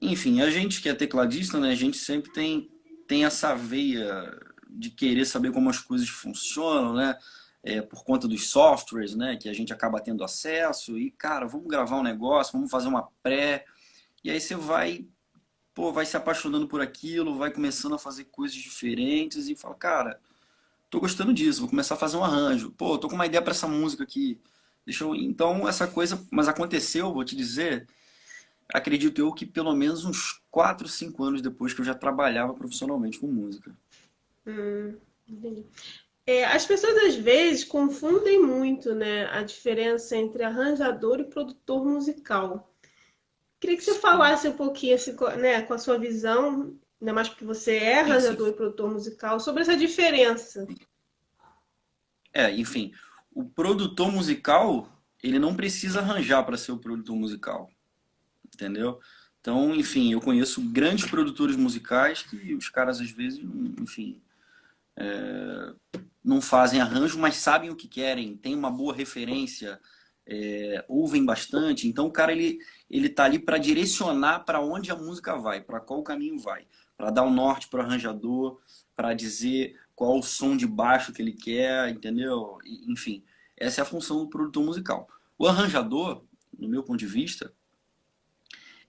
Enfim, 0.00 0.40
a 0.40 0.50
gente 0.50 0.80
que 0.80 0.88
é 0.88 0.94
tecladista, 0.94 1.58
né? 1.58 1.70
A 1.70 1.74
gente 1.74 1.96
sempre 1.96 2.32
tem, 2.32 2.70
tem 3.06 3.24
essa 3.24 3.54
veia 3.54 4.38
de 4.68 4.90
querer 4.90 5.24
saber 5.24 5.52
como 5.52 5.68
as 5.68 5.78
coisas 5.78 6.08
funcionam, 6.08 6.94
né? 6.94 7.16
é, 7.66 7.82
por 7.82 8.04
conta 8.04 8.28
dos 8.28 8.48
softwares, 8.48 9.16
né, 9.16 9.36
que 9.36 9.48
a 9.48 9.52
gente 9.52 9.72
acaba 9.72 10.00
tendo 10.00 10.22
acesso. 10.22 10.96
E, 10.96 11.10
cara, 11.10 11.48
vamos 11.48 11.66
gravar 11.66 11.98
um 11.98 12.02
negócio, 12.02 12.52
vamos 12.52 12.70
fazer 12.70 12.86
uma 12.86 13.08
pré. 13.20 13.64
E 14.22 14.30
aí 14.30 14.40
você 14.40 14.54
vai, 14.54 15.04
pô, 15.76 15.92
vai 15.92 16.06
se 16.06 16.16
apaixonando 16.16 16.66
por 16.66 16.80
aquilo, 16.80 17.36
vai 17.36 17.52
começando 17.52 17.94
a 17.94 17.98
fazer 17.98 18.24
coisas 18.24 18.56
diferentes 18.56 19.46
e 19.46 19.54
fala, 19.54 19.74
cara, 19.74 20.18
tô 20.88 20.98
gostando 20.98 21.34
disso, 21.34 21.60
vou 21.60 21.68
começar 21.68 21.96
a 21.96 21.98
fazer 21.98 22.16
um 22.16 22.24
arranjo. 22.24 22.70
Pô, 22.70 22.96
tô 22.96 23.08
com 23.08 23.14
uma 23.14 23.26
ideia 23.26 23.42
para 23.42 23.50
essa 23.50 23.68
música 23.68 24.02
aqui. 24.02 24.40
Deixa 24.86 25.04
eu... 25.04 25.14
Então, 25.14 25.68
essa 25.68 25.86
coisa, 25.86 26.26
mas 26.30 26.48
aconteceu, 26.48 27.12
vou 27.12 27.22
te 27.22 27.36
dizer, 27.36 27.86
acredito 28.72 29.20
eu 29.20 29.30
que 29.34 29.44
pelo 29.44 29.74
menos 29.74 30.06
uns 30.06 30.40
4, 30.50 30.88
5 30.88 31.22
anos 31.22 31.42
depois 31.42 31.74
que 31.74 31.82
eu 31.82 31.84
já 31.84 31.94
trabalhava 31.94 32.54
profissionalmente 32.54 33.18
com 33.18 33.26
música. 33.26 33.70
Hum. 34.46 34.94
É, 36.26 36.46
as 36.46 36.64
pessoas 36.64 36.96
às 37.04 37.16
vezes 37.16 37.64
confundem 37.64 38.40
muito 38.40 38.94
né, 38.94 39.26
a 39.26 39.42
diferença 39.42 40.16
entre 40.16 40.42
arranjador 40.42 41.20
e 41.20 41.24
produtor 41.24 41.84
musical. 41.84 42.72
Queria 43.66 43.78
que 43.78 43.84
você 43.84 43.98
falasse 43.98 44.46
um 44.46 44.52
pouquinho 44.52 44.94
assim, 44.94 45.16
né, 45.38 45.60
com 45.62 45.74
a 45.74 45.78
sua 45.78 45.98
visão, 45.98 46.72
ainda 47.00 47.12
mais 47.12 47.28
porque 47.28 47.44
você 47.44 47.78
é 47.78 47.98
arranjador 47.98 48.50
e 48.50 48.52
produtor 48.52 48.88
musical, 48.88 49.40
sobre 49.40 49.62
essa 49.62 49.76
diferença. 49.76 50.68
É, 52.32 52.48
enfim, 52.52 52.92
o 53.34 53.44
produtor 53.44 54.12
musical, 54.12 54.88
ele 55.20 55.40
não 55.40 55.52
precisa 55.52 55.98
arranjar 55.98 56.44
para 56.44 56.56
ser 56.56 56.70
o 56.70 56.78
produtor 56.78 57.16
musical, 57.16 57.68
entendeu? 58.54 59.00
Então, 59.40 59.74
enfim, 59.74 60.12
eu 60.12 60.20
conheço 60.20 60.60
grandes 60.60 61.06
produtores 61.06 61.56
musicais 61.56 62.22
que 62.22 62.54
os 62.54 62.68
caras 62.68 63.00
às 63.00 63.10
vezes, 63.10 63.40
enfim, 63.80 64.22
é, 64.94 65.74
não 66.22 66.40
fazem 66.40 66.80
arranjo, 66.80 67.18
mas 67.18 67.34
sabem 67.34 67.68
o 67.68 67.74
que 67.74 67.88
querem, 67.88 68.36
têm 68.36 68.54
uma 68.54 68.70
boa 68.70 68.94
referência, 68.94 69.80
é, 70.26 70.84
ouvem 70.88 71.24
bastante. 71.24 71.86
Então 71.86 72.06
o 72.06 72.12
cara 72.12 72.32
ele 72.32 72.58
ele 72.88 73.08
tá 73.08 73.24
ali 73.24 73.38
para 73.38 73.58
direcionar 73.58 74.44
para 74.44 74.60
onde 74.60 74.90
a 74.90 74.96
música 74.96 75.36
vai, 75.36 75.60
para 75.60 75.80
qual 75.80 76.02
caminho 76.02 76.38
vai, 76.38 76.66
para 76.96 77.10
dar 77.10 77.24
o 77.24 77.30
norte 77.30 77.68
para 77.68 77.80
o 77.80 77.82
arranjador, 77.82 78.60
para 78.94 79.12
dizer 79.12 79.76
qual 79.94 80.18
o 80.18 80.22
som 80.22 80.56
de 80.56 80.66
baixo 80.66 81.12
que 81.12 81.20
ele 81.20 81.32
quer, 81.32 81.88
entendeu? 81.88 82.58
Enfim, 82.86 83.24
essa 83.56 83.80
é 83.80 83.82
a 83.82 83.86
função 83.86 84.18
do 84.18 84.28
produtor 84.28 84.64
musical. 84.64 85.08
O 85.38 85.46
arranjador, 85.46 86.24
no 86.56 86.68
meu 86.68 86.82
ponto 86.82 86.98
de 86.98 87.06
vista, 87.06 87.52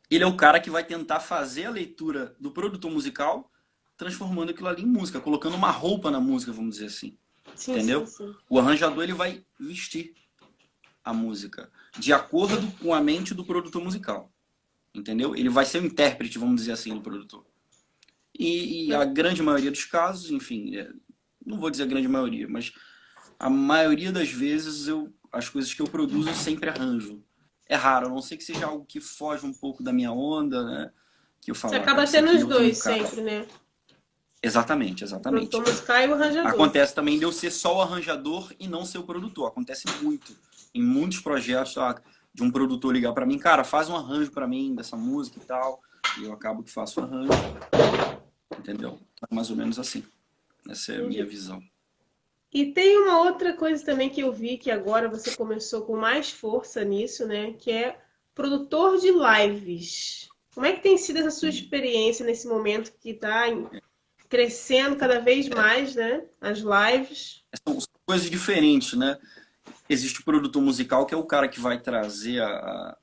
ele 0.10 0.24
é 0.24 0.27
o 0.27 0.38
cara 0.38 0.60
que 0.60 0.70
vai 0.70 0.84
tentar 0.84 1.20
fazer 1.20 1.65
a 1.65 1.72
leitura 1.72 2.36
do 2.39 2.51
produtor 2.51 2.91
musical, 2.91 3.51
transformando 3.98 4.51
aquilo 4.51 4.67
ali 4.67 4.84
em 4.84 4.88
música, 4.88 5.20
colocando 5.20 5.56
uma 5.56 5.72
roupa 5.72 6.12
na 6.12 6.20
música, 6.20 6.51
vamos 6.51 6.75
dizer 6.75 6.88
assim. 6.88 7.17
Sim, 7.56 7.72
entendeu? 7.72 8.06
Sim, 8.06 8.27
sim. 8.27 8.36
O 8.50 8.60
arranjador 8.60 9.03
ele 9.03 9.13
vai 9.13 9.44
vestir 9.60 10.13
a 11.07 11.13
música 11.13 11.71
de 11.97 12.11
acordo 12.11 12.69
com 12.79 12.93
a 12.93 13.01
mente 13.01 13.33
do 13.33 13.45
produtor 13.45 13.81
musical. 13.81 14.31
Entendeu? 14.93 15.35
Ele 15.35 15.47
vai 15.47 15.63
ser 15.63 15.81
o 15.81 15.85
intérprete, 15.85 16.37
vamos 16.37 16.57
dizer 16.57 16.73
assim, 16.73 16.93
do 16.93 17.01
produtor. 17.01 17.45
E, 18.37 18.87
e 18.87 18.93
a 18.93 19.05
grande 19.05 19.41
maioria 19.41 19.71
dos 19.71 19.85
casos, 19.85 20.29
enfim, 20.29 20.75
é, 20.75 20.89
não 21.45 21.59
vou 21.59 21.69
dizer 21.69 21.83
a 21.83 21.87
grande 21.87 22.07
maioria, 22.07 22.47
mas 22.49 22.73
a 23.39 23.49
maioria 23.49 24.11
das 24.11 24.29
vezes 24.29 24.87
eu, 24.87 25.13
as 25.31 25.47
coisas 25.47 25.73
que 25.73 25.81
eu 25.81 25.87
produzo 25.87 26.29
eu 26.29 26.35
sempre 26.35 26.69
arranjo. 26.69 27.23
É 27.69 27.75
raro, 27.75 28.07
a 28.07 28.09
não 28.09 28.21
sei 28.21 28.37
que 28.37 28.43
seja 28.43 28.65
algo 28.65 28.85
que 28.85 28.99
foge 28.99 29.45
um 29.45 29.53
pouco 29.53 29.81
da 29.81 29.93
minha 29.93 30.11
onda, 30.11 30.63
né? 30.65 30.91
Que 31.41 31.51
eu 31.51 31.55
falo, 31.55 31.73
Você 31.73 31.79
acaba 31.79 32.05
sendo 32.05 32.31
os 32.31 32.45
dois 32.45 32.77
sempre, 32.77 33.21
né? 33.21 33.45
Exatamente, 34.41 35.03
exatamente. 35.03 35.56
O 35.56 35.62
musical 35.62 36.01
e 36.01 36.08
o 36.08 36.13
arranjador. 36.13 36.51
Acontece 36.51 36.94
também 36.94 37.17
de 37.17 37.25
eu 37.25 37.32
ser 37.32 37.51
só 37.51 37.77
o 37.77 37.82
arranjador 37.82 38.53
e 38.60 38.67
não 38.67 38.86
ser 38.86 39.00
o 39.00 39.03
produtor. 39.03 39.48
Acontece 39.48 39.86
muito. 40.01 40.36
Em 40.74 40.84
muitos 40.84 41.20
projetos, 41.20 41.74
tá? 41.74 42.01
de 42.38 42.44
um 42.44 42.51
produtor 42.51 42.94
ligar 42.94 43.13
para 43.13 43.25
mim, 43.25 43.39
cara, 43.39 43.63
faz 43.63 43.89
um 43.89 43.96
arranjo 43.96 44.32
para 44.32 44.48
mim 44.48 44.75
dessa 44.75 44.96
música 44.96 45.39
e 45.39 45.46
tal. 45.46 45.82
E 46.20 46.25
eu 46.25 46.32
acabo 46.32 46.62
que 46.62 46.70
faço 46.70 47.01
o 47.01 47.03
arranjo. 47.03 47.32
Entendeu? 48.60 49.00
É 49.27 49.34
mais 49.34 49.50
ou 49.50 49.56
menos 49.56 49.79
assim. 49.79 50.03
Essa 50.70 50.94
é 50.94 50.98
a 50.98 51.03
minha 51.03 51.25
visão. 51.25 51.60
E 52.53 52.74
tem 52.74 52.96
uma 53.00 53.24
outra 53.24 53.53
coisa 53.53 53.84
também 53.84 54.08
que 54.08 54.22
eu 54.22 54.32
vi 54.32 54.58
que 54.58 54.70
agora 54.70 55.10
você 55.10 55.36
começou 55.36 55.82
com 55.82 55.98
mais 55.98 56.29
força 56.29 56.84
nisso, 56.84 57.25
né? 57.25 57.53
Que 57.53 57.72
é 57.72 58.00
produtor 58.36 59.00
de 59.00 59.10
lives. 59.12 60.29
Como 60.53 60.67
é 60.67 60.74
que 60.74 60.84
tem 60.84 60.96
sido 60.96 61.17
essa 61.17 61.32
sua 61.32 61.50
experiência 61.50 62.24
nesse 62.24 62.48
momento 62.48 62.94
que 63.00 63.10
está 63.10 63.48
crescendo 64.29 64.96
cada 64.96 65.19
vez 65.19 65.48
mais, 65.50 65.96
né? 65.96 66.24
As 66.41 66.60
lives. 66.60 67.43
São 67.67 67.79
coisas 68.05 68.29
diferentes, 68.29 68.93
né? 68.93 69.17
Existe 69.89 70.22
o 70.22 70.25
produtor 70.25 70.62
musical, 70.62 71.05
que 71.05 71.13
é 71.13 71.17
o 71.17 71.25
cara 71.25 71.48
que 71.48 71.60
vai 71.60 71.79
trazer 71.79 72.41
a. 72.41 72.98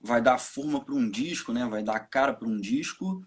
vai 0.00 0.20
dar 0.20 0.38
forma 0.38 0.84
para 0.84 0.94
um 0.94 1.08
disco, 1.08 1.52
né? 1.52 1.66
Vai 1.66 1.82
dar 1.82 2.00
cara 2.00 2.32
para 2.32 2.48
um 2.48 2.60
disco. 2.60 3.26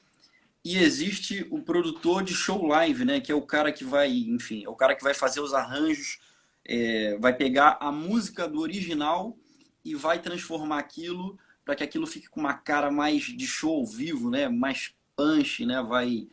E 0.63 0.77
existe 0.77 1.47
o 1.49 1.61
produtor 1.61 2.23
de 2.23 2.33
show 2.33 2.65
live, 2.65 3.05
né? 3.05 3.19
Que 3.19 3.31
é 3.31 3.35
o 3.35 3.41
cara 3.41 3.71
que 3.71 3.83
vai, 3.83 4.09
enfim, 4.11 4.63
é 4.65 4.69
o 4.69 4.75
cara 4.75 4.95
que 4.95 5.03
vai 5.03 5.13
fazer 5.13 5.39
os 5.39 5.53
arranjos, 5.53 6.19
é, 6.65 7.17
vai 7.19 7.33
pegar 7.33 7.77
a 7.79 7.91
música 7.91 8.47
do 8.47 8.59
original 8.59 9.37
e 9.83 9.95
vai 9.95 10.19
transformar 10.19 10.79
aquilo 10.79 11.37
para 11.63 11.75
que 11.75 11.83
aquilo 11.83 12.07
fique 12.07 12.29
com 12.29 12.39
uma 12.39 12.53
cara 12.53 12.91
mais 12.91 13.23
de 13.23 13.47
show 13.47 13.75
ao 13.75 13.85
vivo, 13.85 14.29
né? 14.29 14.49
Mais 14.49 14.93
punch, 15.15 15.65
né? 15.65 15.81
Vai 15.81 16.27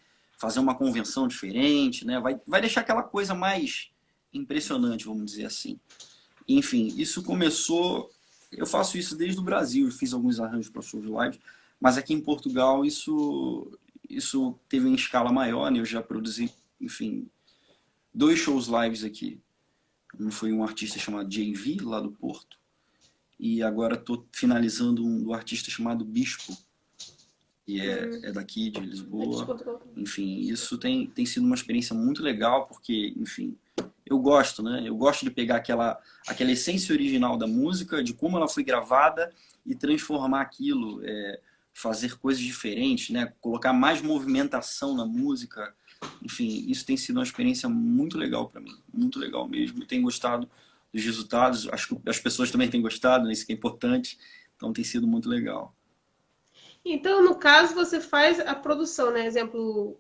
fazer 0.45 0.61
uma 0.61 0.75
convenção 0.75 1.27
diferente, 1.27 2.07
né? 2.07 2.21
Vai, 2.21 2.41
vai 2.47 2.61
deixar 2.61 2.83
aquela 2.83 3.03
coisa 3.03 3.35
mais 3.35 3.91
impressionante, 4.33 5.07
vamos 5.07 5.25
dizer 5.25 5.47
assim. 5.47 5.79
Enfim, 6.47 6.95
isso 6.97 7.23
começou. 7.23 8.11
Eu 8.53 8.67
faço 8.67 8.99
isso 8.99 9.17
desde 9.17 9.41
o 9.41 9.43
Brasil, 9.43 9.91
fiz 9.91 10.13
alguns 10.13 10.39
arranjos 10.39 10.71
para 10.71 10.83
shows 10.83 11.07
live, 11.07 11.41
mas 11.81 11.97
aqui 11.97 12.13
em 12.15 12.21
Portugal 12.21 12.85
isso 12.85 13.79
isso 14.09 14.55
teve 14.69 14.89
em 14.89 14.95
escala 14.95 15.33
maior, 15.33 15.71
né? 15.71 15.81
Eu 15.81 15.85
já 15.85 16.03
produzi, 16.03 16.53
enfim, 16.81 17.27
dois 18.13 18.39
shows 18.39 18.67
lives 18.69 19.03
aqui. 19.03 19.41
Um 20.21 20.31
foi 20.31 20.53
um 20.53 20.63
artista 20.63 20.99
chamado 20.99 21.29
JV, 21.29 21.79
lá 21.81 22.01
do 22.01 22.13
Porto, 22.13 22.59
e 23.41 23.63
agora 23.63 23.95
estou 23.95 24.25
finalizando 24.31 25.05
um 25.05 25.23
do 25.23 25.33
artista 25.33 25.71
chamado 25.71 26.05
Bispo, 26.05 26.57
que 27.65 27.81
é, 27.81 28.07
uhum. 28.07 28.21
é 28.25 28.33
daqui 28.33 28.71
de 28.71 28.81
Lisboa. 28.81 29.81
Enfim, 29.97 30.41
isso 30.41 30.77
tem, 30.77 31.07
tem 31.07 31.25
sido 31.25 31.47
uma 31.47 31.55
experiência 31.55 31.95
muito 31.95 32.23
legal, 32.23 32.67
porque, 32.67 33.15
enfim, 33.17 33.57
eu 34.05 34.19
gosto, 34.19 34.63
né? 34.63 34.83
Eu 34.85 34.95
gosto 34.97 35.25
de 35.25 35.31
pegar 35.31 35.57
aquela, 35.57 35.99
aquela 36.29 36.53
essência 36.53 36.93
original 36.93 37.37
da 37.37 37.47
música, 37.47 38.03
de 38.03 38.13
como 38.13 38.37
ela 38.37 38.49
foi 38.49 38.63
gravada 38.63 39.33
e 39.65 39.75
transformar 39.75 40.43
aquilo, 40.43 41.01
é, 41.03 41.41
fazer 41.73 42.19
coisas 42.19 42.43
diferentes, 42.43 43.11
né? 43.11 43.33
Colocar 43.41 43.73
mais 43.73 44.03
movimentação 44.03 44.95
na 44.95 45.07
música. 45.07 45.75
Enfim, 46.23 46.67
isso 46.69 46.85
tem 46.85 46.99
sido 46.99 47.17
uma 47.17 47.25
experiência 47.25 47.69
muito 47.69 48.19
legal 48.19 48.49
para 48.49 48.61
mim, 48.61 48.77
muito 48.93 49.19
legal 49.19 49.49
mesmo. 49.49 49.83
Eu 49.83 49.87
tenho 49.87 50.03
gostado 50.03 50.49
dos 50.93 51.03
resultados, 51.03 51.67
acho 51.71 51.97
que 51.97 52.09
as 52.09 52.21
pessoas 52.21 52.51
também 52.51 52.69
têm 52.69 52.83
gostado, 52.83 53.25
né? 53.25 53.33
isso 53.33 53.47
que 53.47 53.53
é 53.53 53.57
importante. 53.57 54.19
Então 54.55 54.73
tem 54.73 54.85
sido 54.85 55.07
muito 55.07 55.29
legal. 55.31 55.75
Então, 56.85 57.23
no 57.23 57.37
caso, 57.37 57.75
você 57.75 58.01
faz 58.01 58.39
a 58.41 58.55
produção, 58.55 59.11
né? 59.11 59.27
Exemplo, 59.27 59.99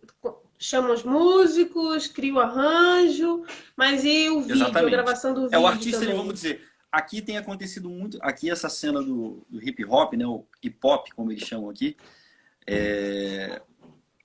chama 0.59 0.93
os 0.93 1.03
músicos, 1.03 2.07
cria 2.07 2.35
o 2.35 2.41
arranjo, 2.41 3.45
mas 3.75 4.05
e 4.05 4.29
o 4.29 4.41
vídeo, 4.43 4.57
Exatamente. 4.57 4.95
a 4.95 4.97
gravação 4.97 5.33
do 5.33 5.43
vídeo? 5.43 5.57
É 5.57 5.59
o 5.59 5.67
artista, 5.67 6.00
também. 6.00 6.17
vamos 6.17 6.35
dizer. 6.35 6.69
Aqui 6.93 7.23
tem 7.23 7.38
acontecido 7.38 7.88
muito. 7.88 8.19
Aqui, 8.21 8.50
essa 8.50 8.69
cena 8.69 9.03
do, 9.03 9.45
do 9.49 9.62
hip 9.62 9.85
hop, 9.85 10.12
né? 10.14 10.26
O 10.26 10.47
hip 10.62 10.79
hop, 10.85 11.09
como 11.17 11.33
eles 11.33 11.43
chamam 11.43 11.71
aqui. 11.71 11.97
É, 12.67 13.62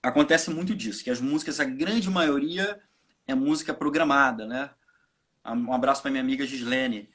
acontece 0.03 0.49
muito 0.49 0.75
disso, 0.75 1.03
que 1.03 1.09
as 1.09 1.19
músicas, 1.19 1.59
a 1.59 1.65
grande 1.65 2.09
maioria 2.09 2.79
é 3.25 3.33
música 3.33 3.73
programada, 3.73 4.45
né? 4.45 4.69
Um 5.45 5.73
abraço 5.73 6.01
para 6.01 6.11
minha 6.11 6.23
amiga 6.23 6.45
Gislene. 6.45 7.09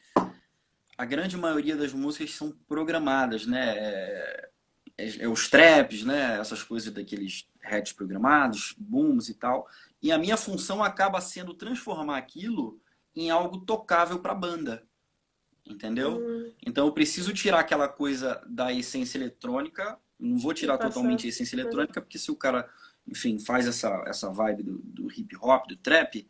A 0.97 1.05
grande 1.05 1.37
maioria 1.37 1.77
das 1.77 1.93
músicas 1.93 2.35
são 2.35 2.51
programadas, 2.67 3.47
né? 3.47 3.75
É, 3.77 4.49
é, 4.97 5.25
é, 5.25 5.29
os 5.29 5.49
traps, 5.49 6.05
né? 6.05 6.39
Essas 6.39 6.63
coisas 6.63 6.93
daqueles 6.93 7.47
hats 7.63 7.93
programados, 7.93 8.75
booms 8.79 9.29
e 9.29 9.35
tal. 9.35 9.67
E 10.03 10.13
a 10.13 10.19
minha 10.19 10.37
função 10.37 10.83
acaba 10.83 11.21
sendo 11.21 11.55
transformar 11.55 12.19
aquilo 12.19 12.81
em 13.15 13.31
algo 13.31 13.59
tocável 13.59 14.19
para 14.19 14.33
a 14.33 14.37
banda. 14.37 14.87
Entendeu? 15.67 16.19
Uhum. 16.19 16.53
Então 16.65 16.87
eu 16.87 16.93
preciso 16.93 17.33
tirar 17.33 17.61
aquela 17.61 17.89
coisa 17.89 18.43
da 18.47 18.73
essência 18.73 19.19
eletrônica. 19.19 19.99
Não 20.19 20.39
vou 20.39 20.55
tirar 20.55 20.79
totalmente 20.79 21.27
a 21.27 21.29
essência 21.29 21.57
eletrônica, 21.57 22.01
porque 22.01 22.19
se 22.19 22.31
o 22.31 22.37
cara, 22.37 22.69
enfim, 23.07 23.39
faz 23.39 23.67
essa, 23.67 24.05
essa 24.07 24.31
vibe 24.31 24.63
do, 24.63 24.79
do 24.79 25.11
hip 25.11 25.35
hop, 25.41 25.67
do 25.67 25.77
trap, 25.77 26.29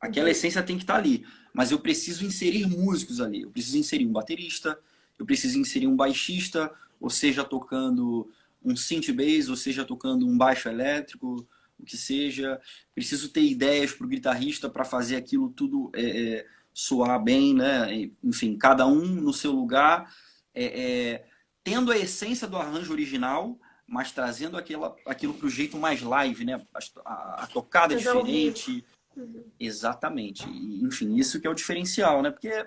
aquela 0.00 0.26
uhum. 0.26 0.32
essência 0.32 0.62
tem 0.62 0.76
que 0.76 0.82
estar 0.82 0.94
tá 0.94 0.98
ali. 0.98 1.24
Mas 1.54 1.70
eu 1.70 1.78
preciso 1.78 2.24
inserir 2.24 2.66
músicos 2.66 3.20
ali. 3.20 3.42
Eu 3.42 3.50
preciso 3.50 3.78
inserir 3.78 4.06
um 4.06 4.12
baterista, 4.12 4.78
eu 5.18 5.24
preciso 5.24 5.58
inserir 5.58 5.86
um 5.86 5.96
baixista, 5.96 6.72
ou 7.00 7.10
seja, 7.10 7.44
tocando 7.44 8.30
um 8.64 8.76
synth 8.76 9.12
bass, 9.12 9.48
ou 9.48 9.56
seja, 9.56 9.84
tocando 9.84 10.26
um 10.26 10.36
baixo 10.36 10.68
elétrico, 10.68 11.46
o 11.78 11.84
que 11.84 11.96
seja. 11.96 12.60
Preciso 12.94 13.28
ter 13.30 13.42
ideias 13.42 13.92
para 13.92 14.06
o 14.06 14.08
guitarrista 14.08 14.68
para 14.68 14.84
fazer 14.84 15.16
aquilo 15.16 15.50
tudo 15.50 15.90
é, 15.94 16.02
é, 16.02 16.46
soar 16.72 17.22
bem, 17.22 17.54
né? 17.54 18.10
Enfim, 18.22 18.56
cada 18.56 18.86
um 18.86 19.06
no 19.06 19.32
seu 19.32 19.52
lugar, 19.52 20.12
é, 20.54 20.64
é 20.64 21.26
tendo 21.62 21.92
a 21.92 21.98
essência 21.98 22.48
do 22.48 22.56
arranjo 22.56 22.92
original, 22.92 23.58
mas 23.86 24.12
trazendo 24.12 24.56
aquela, 24.56 24.94
aquilo 25.06 25.34
para 25.34 25.46
o 25.46 25.50
jeito 25.50 25.78
mais 25.78 26.02
live, 26.02 26.44
né? 26.44 26.60
A, 26.74 26.78
a, 27.04 27.44
a 27.44 27.46
tocada 27.46 27.94
é 27.94 27.96
diferente. 27.96 28.84
Uhum. 29.16 29.44
Exatamente. 29.58 30.48
E, 30.48 30.84
enfim, 30.84 31.16
isso 31.16 31.40
que 31.40 31.46
é 31.46 31.50
o 31.50 31.54
diferencial, 31.54 32.22
né? 32.22 32.30
Porque 32.30 32.66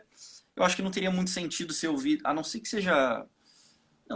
eu 0.55 0.63
acho 0.63 0.75
que 0.75 0.81
não 0.81 0.91
teria 0.91 1.11
muito 1.11 1.29
sentido 1.29 1.73
se 1.73 1.87
ouvir, 1.87 2.19
a 2.23 2.33
não 2.33 2.43
ser 2.43 2.59
que 2.59 2.67
seja 2.67 3.25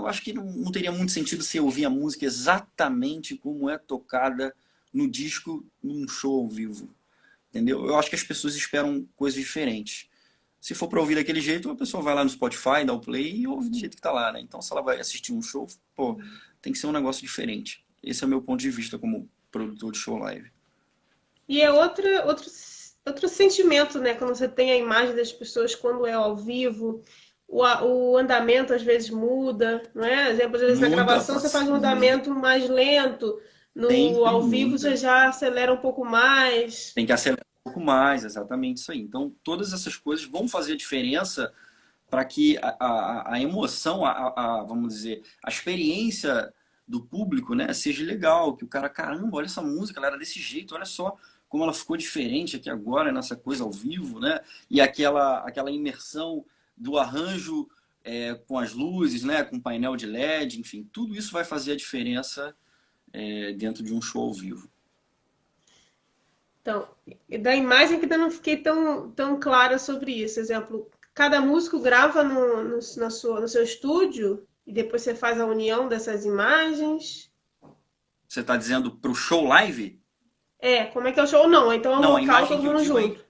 eu 0.01 0.07
acho 0.07 0.21
que 0.21 0.33
não, 0.33 0.45
não 0.45 0.71
teria 0.71 0.91
muito 0.91 1.11
sentido 1.11 1.43
se 1.43 1.59
ouvir 1.59 1.85
a 1.85 1.89
música 1.89 2.25
exatamente 2.25 3.35
como 3.35 3.69
é 3.69 3.77
tocada 3.77 4.55
no 4.93 5.09
disco, 5.09 5.65
num 5.83 6.07
show 6.07 6.41
ao 6.41 6.47
vivo. 6.47 6.89
Entendeu? 7.49 7.85
Eu 7.85 7.97
acho 7.97 8.09
que 8.09 8.15
as 8.15 8.23
pessoas 8.23 8.55
esperam 8.55 9.07
coisas 9.15 9.39
diferentes. 9.39 10.09
Se 10.59 10.73
for 10.73 10.87
para 10.87 10.99
ouvir 10.99 11.15
daquele 11.15 11.39
jeito, 11.39 11.69
a 11.69 11.75
pessoa 11.75 12.01
vai 12.01 12.15
lá 12.15 12.23
no 12.23 12.29
Spotify, 12.29 12.83
dá 12.85 12.93
o 12.93 12.99
play 12.99 13.35
e 13.35 13.47
ouve 13.47 13.69
do 13.69 13.77
jeito 13.77 13.95
que 13.95 14.01
tá 14.01 14.11
lá, 14.11 14.31
né? 14.31 14.39
Então, 14.39 14.61
se 14.61 14.71
ela 14.71 14.81
vai 14.81 14.99
assistir 14.99 15.31
um 15.31 15.41
show, 15.41 15.67
pô, 15.95 16.19
tem 16.61 16.73
que 16.73 16.79
ser 16.79 16.87
um 16.87 16.91
negócio 16.91 17.21
diferente. 17.21 17.85
Esse 18.01 18.23
é 18.23 18.27
o 18.27 18.29
meu 18.29 18.41
ponto 18.41 18.59
de 18.59 18.71
vista 18.71 18.97
como 18.97 19.29
produtor 19.51 19.91
de 19.91 19.99
show 19.99 20.17
live. 20.17 20.51
E 21.47 21.61
é 21.61 21.71
outra, 21.71 22.25
outro, 22.25 22.49
outro 23.05 23.29
sentimento, 23.29 23.99
né? 23.99 24.15
Quando 24.15 24.35
você 24.35 24.47
tem 24.47 24.71
a 24.71 24.77
imagem 24.77 25.15
das 25.15 25.31
pessoas 25.31 25.75
quando 25.75 26.05
é 26.05 26.13
ao 26.13 26.35
vivo, 26.35 27.03
o, 27.47 27.61
o 27.61 28.17
andamento 28.17 28.73
às 28.73 28.81
vezes 28.81 29.09
muda, 29.09 29.83
não 29.93 30.03
é? 30.03 30.31
Exemplo, 30.31 30.55
às 30.55 30.61
vezes 30.61 30.79
muda, 30.79 30.89
na 30.89 30.95
gravação 30.95 31.39
você 31.39 31.49
faz 31.49 31.67
um 31.67 31.75
andamento 31.75 32.29
mais 32.31 32.69
lento, 32.69 33.39
no 33.73 34.25
ao 34.25 34.43
vivo 34.43 34.77
você 34.77 34.95
já 34.95 35.27
acelera 35.27 35.73
um 35.73 35.77
pouco 35.77 36.03
mais. 36.05 36.93
Tem 36.93 37.05
que 37.05 37.13
acelerar 37.13 37.45
um 37.61 37.63
pouco 37.71 37.79
mais, 37.79 38.23
exatamente 38.23 38.77
isso 38.77 38.91
aí. 38.91 38.99
Então, 38.99 39.33
todas 39.43 39.73
essas 39.73 39.95
coisas 39.97 40.25
vão 40.25 40.47
fazer 40.47 40.75
diferença 40.75 41.51
para 42.09 42.23
que 42.23 42.57
a, 42.59 42.75
a, 42.79 43.33
a 43.33 43.41
emoção, 43.41 44.05
a, 44.05 44.33
a, 44.35 44.63
vamos 44.63 44.93
dizer, 44.93 45.21
a 45.43 45.49
experiência 45.49 46.53
do 46.87 47.01
público 47.01 47.55
né, 47.55 47.73
seja 47.73 48.05
legal, 48.05 48.55
que 48.55 48.63
o 48.63 48.67
cara, 48.67 48.87
caramba, 48.87 49.37
olha 49.37 49.45
essa 49.45 49.61
música, 49.61 49.99
ela 49.99 50.07
era 50.07 50.17
desse 50.17 50.39
jeito, 50.39 50.75
olha 50.75 50.85
só 50.85 51.17
como 51.49 51.63
ela 51.63 51.73
ficou 51.73 51.97
diferente 51.97 52.57
aqui 52.57 52.69
agora, 52.69 53.11
nessa 53.11 53.35
coisa 53.35 53.63
ao 53.63 53.71
vivo, 53.71 54.19
né? 54.19 54.41
E 54.69 54.81
aquela, 54.81 55.39
aquela 55.39 55.71
imersão 55.71 56.43
do 56.75 56.97
arranjo 56.97 57.67
é, 58.03 58.35
com 58.35 58.59
as 58.59 58.73
luzes, 58.73 59.23
né, 59.23 59.43
com 59.43 59.59
painel 59.59 59.95
de 59.95 60.05
LED, 60.05 60.59
enfim, 60.59 60.87
tudo 60.93 61.15
isso 61.15 61.31
vai 61.31 61.43
fazer 61.43 61.71
a 61.71 61.77
diferença 61.77 62.55
é, 63.11 63.53
dentro 63.53 63.83
de 63.83 63.93
um 63.93 64.01
show 64.01 64.23
ao 64.23 64.33
vivo. 64.33 64.69
Então, 66.61 66.87
da 67.41 67.55
imagem 67.55 67.99
que 67.99 68.11
eu 68.11 68.17
não 68.17 68.31
fiquei 68.31 68.57
tão, 68.57 69.11
tão 69.11 69.39
clara 69.39 69.77
sobre 69.77 70.11
isso. 70.11 70.39
Exemplo, 70.39 70.89
cada 71.13 71.39
músico 71.39 71.79
grava 71.79 72.23
no, 72.23 72.63
no, 72.63 72.79
na 72.97 73.09
sua, 73.09 73.39
no 73.39 73.47
seu 73.47 73.63
estúdio 73.63 74.47
e 74.65 74.73
depois 74.73 75.03
você 75.03 75.13
faz 75.13 75.39
a 75.39 75.45
união 75.45 75.87
dessas 75.87 76.25
imagens. 76.25 77.31
Você 78.27 78.41
está 78.41 78.57
dizendo 78.57 78.95
para 78.97 79.11
o 79.11 79.15
show 79.15 79.45
live? 79.45 80.01
É, 80.57 80.85
como 80.85 81.07
é 81.07 81.11
que 81.11 81.19
é 81.19 81.23
o 81.23 81.27
show? 81.27 81.47
Não, 81.47 81.71
então 81.71 81.93
é 81.93 81.97
um 81.97 82.01
não, 82.01 82.17
local 82.17 82.47
todo 82.47 82.63
mundo 82.63 82.83
junto. 82.83 83.23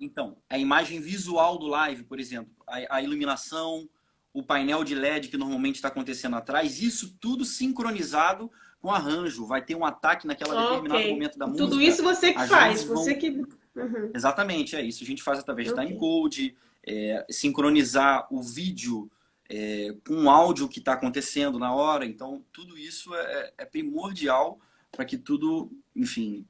Então, 0.00 0.36
a 0.48 0.58
imagem 0.58 1.00
visual 1.00 1.58
do 1.58 1.66
live, 1.66 2.02
por 2.04 2.18
exemplo, 2.18 2.52
a, 2.70 2.96
a 2.96 3.02
iluminação, 3.02 3.88
o 4.32 4.42
painel 4.42 4.84
de 4.84 4.94
LED 4.94 5.28
que 5.28 5.36
normalmente 5.36 5.76
está 5.76 5.88
acontecendo 5.88 6.36
atrás, 6.36 6.80
isso 6.80 7.16
tudo 7.20 7.44
sincronizado 7.44 8.50
com 8.80 8.88
o 8.88 8.92
arranjo. 8.92 9.46
Vai 9.46 9.62
ter 9.62 9.74
um 9.74 9.84
ataque 9.84 10.26
naquele 10.26 10.50
okay. 10.50 10.62
determinado 10.62 11.08
momento 11.08 11.38
da 11.38 11.46
música. 11.46 11.64
Tudo 11.64 11.82
isso 11.82 12.02
você 12.02 12.32
que 12.32 12.46
faz, 12.46 12.84
vão... 12.84 12.96
você 12.96 13.14
que. 13.14 13.30
Uhum. 13.30 14.10
Exatamente, 14.14 14.76
é 14.76 14.82
isso. 14.82 15.02
A 15.02 15.06
gente 15.06 15.22
faz 15.22 15.38
através 15.38 15.70
okay. 15.70 15.82
de 15.82 15.88
timecode, 15.88 16.56
é, 16.86 17.26
sincronizar 17.30 18.26
o 18.30 18.42
vídeo 18.42 19.10
é, 19.48 19.94
com 20.06 20.24
o 20.24 20.30
áudio 20.30 20.68
que 20.68 20.78
está 20.78 20.92
acontecendo 20.92 21.58
na 21.58 21.74
hora. 21.74 22.04
Então, 22.04 22.44
tudo 22.52 22.78
isso 22.78 23.14
é, 23.14 23.52
é 23.58 23.64
primordial 23.64 24.60
para 24.92 25.04
que 25.04 25.16
tudo, 25.16 25.70
enfim, 25.94 26.44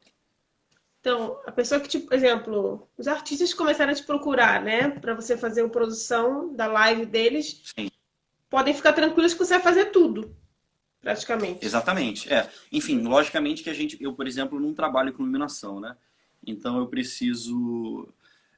Então, 1.00 1.40
a 1.46 1.52
pessoa 1.52 1.80
que, 1.80 1.88
tipo, 1.88 2.08
por 2.08 2.14
exemplo, 2.14 2.88
os 2.96 3.08
artistas 3.08 3.54
começaram 3.54 3.90
a 3.90 3.94
te 3.94 4.02
procurar, 4.02 4.62
né, 4.62 4.90
para 4.90 5.14
você 5.14 5.36
fazer 5.36 5.64
a 5.64 5.68
produção 5.68 6.54
da 6.54 6.66
live 6.66 7.06
deles, 7.06 7.62
Sim. 7.74 7.90
podem 8.50 8.74
ficar 8.74 8.92
tranquilos 8.92 9.32
que 9.32 9.38
você 9.38 9.54
vai 9.54 9.62
fazer 9.62 9.86
tudo, 9.86 10.36
praticamente. 11.00 11.64
Exatamente. 11.64 12.32
É. 12.32 12.50
Enfim, 12.70 13.00
logicamente 13.00 13.62
que 13.62 13.70
a 13.70 13.74
gente, 13.74 13.96
eu, 13.98 14.12
por 14.12 14.26
exemplo, 14.26 14.60
não 14.60 14.74
trabalho 14.74 15.12
com 15.14 15.22
iluminação, 15.22 15.80
né? 15.80 15.96
Então 16.46 16.78
eu 16.78 16.86
preciso. 16.86 18.12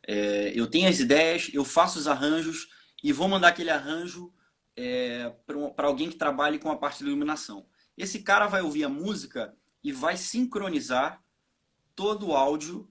é, 0.07 0.53
eu 0.55 0.67
tenho 0.67 0.89
as 0.89 0.99
ideias, 0.99 1.49
eu 1.53 1.65
faço 1.65 1.99
os 1.99 2.09
arranjos 2.09 2.69
e 3.03 3.13
vou 3.13 3.29
mandar 3.29 3.49
aquele 3.49 3.71
arranjo 3.71 4.33
é, 4.77 5.33
para 5.77 5.87
alguém 5.87 6.11
que 6.11 6.17
trabalhe 6.17 6.59
com 6.59 6.71
a 6.71 6.77
parte 6.77 7.03
da 7.03 7.09
iluminação. 7.09 7.67
Esse 7.97 8.21
cara 8.21 8.47
vai 8.47 8.63
ouvir 8.63 8.85
a 8.85 8.89
música 8.89 9.55
e 9.83 9.93
vai 9.93 10.17
sincronizar 10.17 11.22
todo 11.95 12.29
o 12.29 12.37
áudio, 12.37 12.89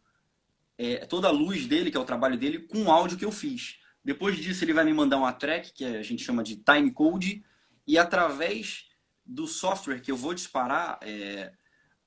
é, 0.77 1.05
toda 1.05 1.27
a 1.27 1.31
luz 1.31 1.67
dele, 1.67 1.91
que 1.91 1.98
é 1.98 2.00
o 2.00 2.05
trabalho 2.05 2.38
dele, 2.38 2.60
com 2.60 2.84
o 2.84 2.91
áudio 2.91 3.17
que 3.17 3.25
eu 3.25 3.31
fiz. 3.31 3.79
Depois 4.03 4.38
disso, 4.38 4.63
ele 4.63 4.74
vai 4.74 4.84
me 4.84 4.93
mandar 4.93 5.17
uma 5.17 5.34
track, 5.34 5.74
que 5.74 5.86
a 5.86 6.01
gente 6.01 6.24
chama 6.24 6.43
de 6.43 6.55
time 6.55 6.91
code, 6.91 7.43
e 7.86 7.98
através 7.98 8.89
do 9.25 9.48
software 9.48 10.01
que 10.01 10.12
eu 10.12 10.17
vou 10.17 10.34
disparar 10.34 10.98
é, 11.01 11.53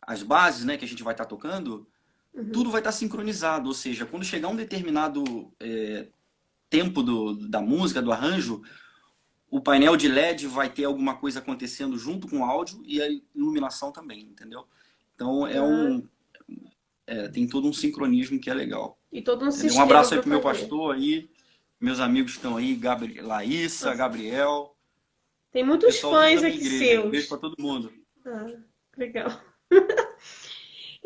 as 0.02 0.22
bases 0.22 0.64
né, 0.64 0.76
que 0.76 0.84
a 0.84 0.88
gente 0.88 1.02
vai 1.02 1.14
estar 1.14 1.24
tocando, 1.24 1.86
Uhum. 2.34 2.50
tudo 2.50 2.70
vai 2.70 2.80
estar 2.80 2.92
sincronizado. 2.92 3.68
Ou 3.68 3.74
seja, 3.74 4.04
quando 4.04 4.24
chegar 4.24 4.48
um 4.48 4.56
determinado 4.56 5.52
é, 5.60 6.08
tempo 6.68 7.02
do, 7.02 7.48
da 7.48 7.60
música, 7.60 8.02
do 8.02 8.12
arranjo, 8.12 8.62
o 9.48 9.60
painel 9.60 9.96
de 9.96 10.08
LED 10.08 10.48
vai 10.48 10.68
ter 10.68 10.84
alguma 10.84 11.16
coisa 11.16 11.38
acontecendo 11.38 11.96
junto 11.96 12.28
com 12.28 12.40
o 12.40 12.44
áudio 12.44 12.82
e 12.84 13.00
a 13.00 13.08
iluminação 13.34 13.92
também, 13.92 14.22
entendeu? 14.22 14.66
Então 15.14 15.46
é 15.46 15.62
um. 15.62 16.08
É, 17.06 17.28
tem 17.28 17.46
todo 17.46 17.68
um 17.68 17.72
sincronismo 17.72 18.40
que 18.40 18.50
é 18.50 18.54
legal. 18.54 18.98
E 19.12 19.22
todo 19.22 19.44
um 19.44 19.48
Um 19.48 19.80
abraço 19.80 20.14
aí 20.14 20.20
pro 20.20 20.28
meu 20.28 20.40
fazer. 20.40 20.60
pastor 20.60 20.94
aí, 20.94 21.30
meus 21.80 22.00
amigos 22.00 22.32
estão 22.32 22.56
aí, 22.56 22.74
Gabri... 22.74 23.20
Laísa, 23.20 23.94
Gabriel. 23.94 24.74
Tem 25.52 25.64
muitos 25.64 26.00
fãs 26.00 26.42
aqui 26.42 26.64
seus. 26.64 27.10
Beijo 27.10 27.28
pra 27.28 27.38
todo 27.38 27.54
mundo. 27.58 27.92
Ah, 28.26 28.46
legal. 28.96 29.40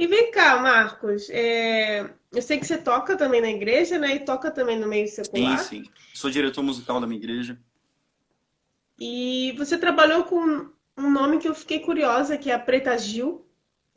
E 0.01 0.07
vem 0.07 0.31
cá, 0.31 0.63
Marcos. 0.63 1.29
é, 1.29 2.09
Eu 2.31 2.41
sei 2.41 2.57
que 2.59 2.65
você 2.65 2.79
toca 2.79 3.17
também 3.17 3.41
na 3.41 3.51
igreja, 3.51 3.99
né? 3.99 4.15
E 4.15 4.21
toca 4.21 4.49
também 4.49 4.79
no 4.79 4.87
meio 4.87 5.09
Sim, 5.09 5.25
secular. 5.25 5.59
sim. 5.59 5.83
Sou 6.15 6.31
diretor 6.31 6.63
musical 6.63 7.01
da 7.01 7.07
minha 7.09 7.19
igreja. 7.19 7.59
E 8.97 9.55
você 9.59 9.77
trabalhou 9.77 10.23
com 10.23 10.71
um 10.97 11.11
nome 11.11 11.39
que 11.39 11.49
eu 11.49 11.55
fiquei 11.55 11.81
curiosa, 11.81 12.39
que 12.39 12.49
é 12.49 12.55
a 12.55 12.59
Preta 12.61 12.97
Gil, 12.97 13.45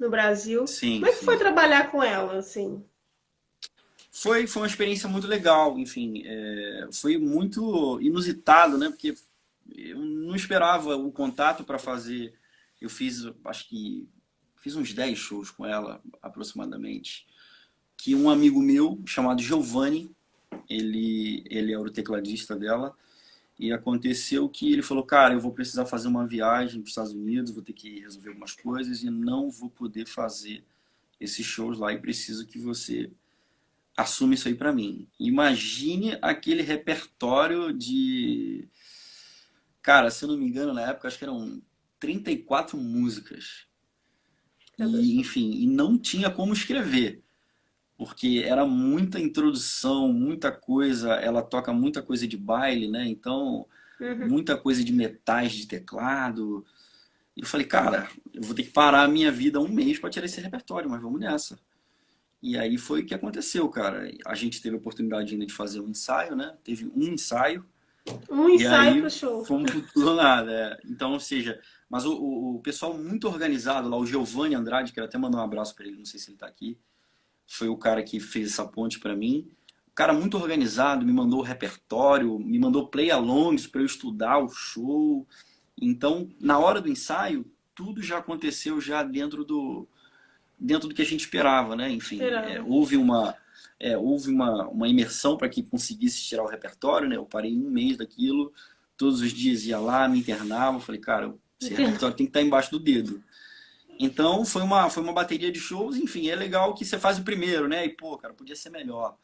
no 0.01 0.10
Brasil. 0.10 0.65
Sim, 0.65 0.96
Como 0.96 1.05
é 1.05 1.12
que 1.12 1.20
sim. 1.20 1.25
foi 1.25 1.38
trabalhar 1.38 1.91
com 1.91 2.01
ela, 2.01 2.39
assim? 2.39 2.84
Foi, 4.10 4.48
foi 4.48 4.63
uma 4.63 4.67
experiência 4.67 5.08
muito 5.08 5.27
legal, 5.27 5.77
enfim, 5.79 6.24
é, 6.25 6.89
foi 6.91 7.17
muito 7.17 8.01
inusitado, 8.01 8.77
né? 8.77 8.89
Porque 8.89 9.15
eu 9.74 10.00
não 10.00 10.36
esperava 10.36 10.98
o 10.98 11.12
contato 11.12 11.63
para 11.63 11.79
fazer. 11.79 12.34
Eu 12.81 12.89
fiz, 12.89 13.25
acho 13.46 13.70
que 13.70 14.10
fiz 14.58 14.75
uns 14.75 14.91
10 14.91 15.17
shows 15.17 15.51
com 15.51 15.65
ela, 15.65 16.01
aproximadamente. 16.22 17.27
Que 17.96 18.15
um 18.15 18.29
amigo 18.29 18.60
meu, 18.60 19.00
chamado 19.05 19.41
Giovanni, 19.41 20.12
ele, 20.67 21.43
ele 21.50 21.74
era 21.74 21.81
o 21.81 21.91
tecladista 21.91 22.55
dela, 22.55 22.96
e 23.62 23.72
aconteceu 23.72 24.50
que 24.50 24.74
ele 24.74 24.82
falou: 24.82 25.03
Cara, 25.03 25.36
eu 25.36 25.39
vou 25.39 25.51
precisar 25.51 25.86
fazer 25.86 26.08
uma 26.08 26.25
viagem 26.25 26.82
para 26.82 26.86
os 26.86 26.89
Estados 26.89 27.13
Unidos, 27.13 27.51
vou 27.51 27.63
ter 27.63 27.74
que 27.74 28.00
resolver 28.00 28.30
algumas 28.30 28.53
coisas 28.53 29.03
e 29.03 29.10
não 29.12 29.51
vou 29.51 29.70
poder 29.70 30.08
fazer 30.08 30.63
esses 31.20 31.46
shows 31.46 31.77
lá 31.77 31.94
e 31.94 32.00
preciso 32.00 32.48
que 32.48 32.58
você 32.58 33.12
assume 33.96 34.34
isso 34.34 34.48
aí 34.48 34.56
pra 34.56 34.74
mim. 34.74 35.08
Imagine 35.20 36.18
aquele 36.24 36.64
repertório 36.64 37.72
de. 37.72 38.68
Cara, 39.79 40.09
se 40.09 40.25
eu 40.25 40.29
não 40.29 40.38
me 40.38 40.48
engano, 40.48 40.74
na 40.74 40.90
época 40.90 41.07
acho 41.07 41.20
que 41.20 41.24
eram 41.24 41.62
34 42.00 42.75
músicas. 42.75 43.68
E, 44.79 45.20
enfim, 45.20 45.51
e 45.51 45.68
não 45.68 46.00
tinha 46.00 46.31
como 46.31 46.51
escrever, 46.51 47.22
porque 48.01 48.42
era 48.44 48.66
muita 48.66 49.20
introdução, 49.20 50.11
muita 50.11 50.51
coisa. 50.51 51.11
Ela 51.18 51.44
toca 51.44 51.72
muita 51.72 52.01
coisa 52.01 52.27
de 52.27 52.35
baile, 52.35 52.87
né? 52.87 53.05
Então, 53.07 53.68
Uhum. 54.00 54.27
muita 54.27 54.57
coisa 54.57 54.83
de 54.83 54.92
metais 54.92 55.51
de 55.51 55.68
teclado. 55.68 56.66
E 57.37 57.42
eu 57.42 57.46
falei, 57.46 57.68
cara, 57.68 58.09
eu 58.33 58.42
vou 58.42 58.55
ter 58.55 58.64
que 58.64 58.72
parar 58.72 59.03
a 59.03 59.07
minha 59.07 59.31
vida 59.31 59.59
um 59.59 59.68
mês 59.68 60.00
para 60.00 60.09
tirar 60.09 60.25
esse 60.25 60.42
repertório, 60.42 60.90
mas 60.90 61.00
vamos 61.00 61.20
nessa. 61.20 61.59
E 62.42 62.57
aí 62.57 62.75
foi 62.75 63.01
o 63.01 63.05
que 63.05 63.14
aconteceu, 63.14 63.70
cara. 63.70 64.11
A 64.25 64.33
gente 64.33 64.59
teve 64.64 64.75
a 64.75 64.79
oportunidade 64.79 65.31
ainda 65.33 65.46
de 65.46 65.53
fazer 65.53 65.79
um 65.79 65.90
ensaio, 65.90 66.35
né? 66.35 66.55
Teve 66.64 66.92
um 66.96 67.03
ensaio 67.03 67.64
Um 68.27 68.50
ensaio 68.50 69.01
pro 69.01 69.11
show. 69.11 69.46
fomos 69.46 69.70
tudo 69.94 70.16
nada. 70.16 70.51
é. 70.51 70.79
Então, 70.90 71.14
ou 71.14 71.20
seja, 71.20 71.61
mas 71.87 72.03
o, 72.03 72.14
o, 72.16 72.55
o 72.55 72.59
pessoal 72.61 72.98
muito 72.98 73.27
organizado 73.27 73.87
lá, 73.87 73.96
o 73.96 74.07
Giovanni 74.07 74.55
Andrade, 74.55 74.92
quero 74.92 75.05
até 75.05 75.20
mandar 75.20 75.37
um 75.37 75.44
abraço 75.44 75.75
para 75.75 75.85
ele, 75.85 75.98
não 75.98 76.05
sei 76.05 76.20
se 76.20 76.31
ele 76.31 76.37
tá 76.40 76.48
aqui, 76.48 76.79
foi 77.51 77.68
o 77.68 77.75
cara 77.75 78.01
que 78.01 78.18
fez 78.18 78.51
essa 78.51 78.66
ponte 78.66 78.98
para 78.98 79.14
mim. 79.14 79.46
O 79.87 79.94
cara 79.94 80.14
muito 80.14 80.37
organizado, 80.37 81.05
me 81.05 81.11
mandou 81.11 81.40
o 81.40 81.44
repertório, 81.44 82.40
me 82.40 82.57
mandou 82.57 82.87
play-alongs 82.87 83.68
para 83.68 83.81
eu 83.81 83.85
estudar 83.85 84.40
o 84.40 84.48
show. 84.48 85.27
Então, 85.79 86.29
na 86.40 86.57
hora 86.57 86.79
do 86.79 86.87
ensaio, 86.90 87.46
tudo 87.75 88.01
já 88.01 88.20
aconteceu 88.20 88.79
já 88.79 89.03
dentro 89.03 89.44
do 89.44 89.85
dentro 90.57 90.87
do 90.87 90.96
que 90.96 91.01
a 91.01 91.05
gente 91.05 91.22
esperava, 91.22 91.75
né? 91.75 91.90
Enfim, 91.90 92.22
é, 92.22 92.61
houve 92.61 92.96
uma 92.96 93.35
é, 93.77 93.98
houve 93.98 94.29
uma, 94.29 94.68
uma 94.70 94.87
imersão 94.87 95.35
para 95.35 95.50
que 95.50 95.64
conseguisse 95.64 96.24
tirar 96.24 96.44
o 96.44 96.48
repertório, 96.48 97.09
né? 97.09 97.18
Eu 97.18 97.25
parei 97.25 97.53
um 97.53 97.70
mês 97.70 97.98
daquilo, 97.98 98.53
todos 98.96 99.20
os 99.20 99.33
dias 99.33 99.66
ia 99.66 99.79
lá, 99.79 100.07
me 100.07 100.20
internava, 100.20 100.79
falei, 100.79 101.01
cara, 101.01 101.33
esse 101.59 101.74
repertório 101.74 102.16
tem 102.16 102.27
que 102.27 102.29
estar 102.29 102.42
embaixo 102.42 102.72
do 102.72 102.79
dedo. 102.79 103.22
Então 104.03 104.44
foi 104.46 104.61
uma, 104.64 104.90
foi 104.90 105.03
uma 105.03 105.14
bateria 105.14 105.51
de 105.51 105.59
shows, 105.59 105.96
enfim, 105.96 106.27
é 106.29 106.35
legal 106.35 106.74
que 106.74 106.83
você 106.83 106.98
faz 106.98 107.20
o 107.20 107.24
primeiro, 107.24 107.68
né? 107.68 107.85
E 107.85 107.90
pô, 107.90 108.18
cara, 108.18 108.33
podia 108.33 108.55
ser 108.55 108.70
melhor. 108.70 109.16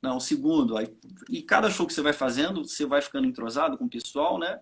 Não, 0.00 0.16
o 0.16 0.20
segundo, 0.20 0.76
aí, 0.76 0.88
e 1.28 1.42
cada 1.42 1.70
show 1.70 1.86
que 1.86 1.92
você 1.92 2.02
vai 2.02 2.12
fazendo, 2.12 2.66
você 2.66 2.86
vai 2.86 3.00
ficando 3.02 3.26
entrosado 3.26 3.76
com 3.78 3.84
o 3.84 3.88
pessoal, 3.90 4.38
né? 4.38 4.58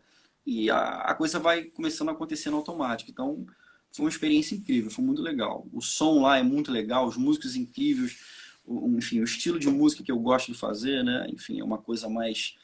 E 0.47 0.71
a, 0.71 0.79
a 1.03 1.15
coisa 1.15 1.39
vai 1.39 1.65
começando 1.65 2.09
a 2.09 2.13
acontecer 2.13 2.51
no 2.51 2.57
automático. 2.57 3.11
Então, 3.11 3.47
foi 3.93 4.05
uma 4.05 4.11
experiência 4.11 4.55
incrível, 4.55 4.91
foi 4.91 5.05
muito 5.05 5.23
legal. 5.23 5.67
O 5.73 5.81
som 5.81 6.21
lá 6.23 6.39
é 6.39 6.43
muito 6.43 6.71
legal, 6.73 7.07
os 7.07 7.17
músicos 7.17 7.57
incríveis, 7.57 8.19
o- 8.67 8.89
enfim, 8.99 9.21
o 9.21 9.25
estilo 9.25 9.59
de 9.59 9.69
música 9.69 10.03
que 10.03 10.13
eu 10.13 10.19
gosto 10.19 10.53
de 10.53 10.59
fazer, 10.59 11.03
né? 11.05 11.27
Enfim, 11.33 11.61
é 11.61 11.65
uma 11.65 11.79
coisa 11.79 12.09
mais 12.09 12.57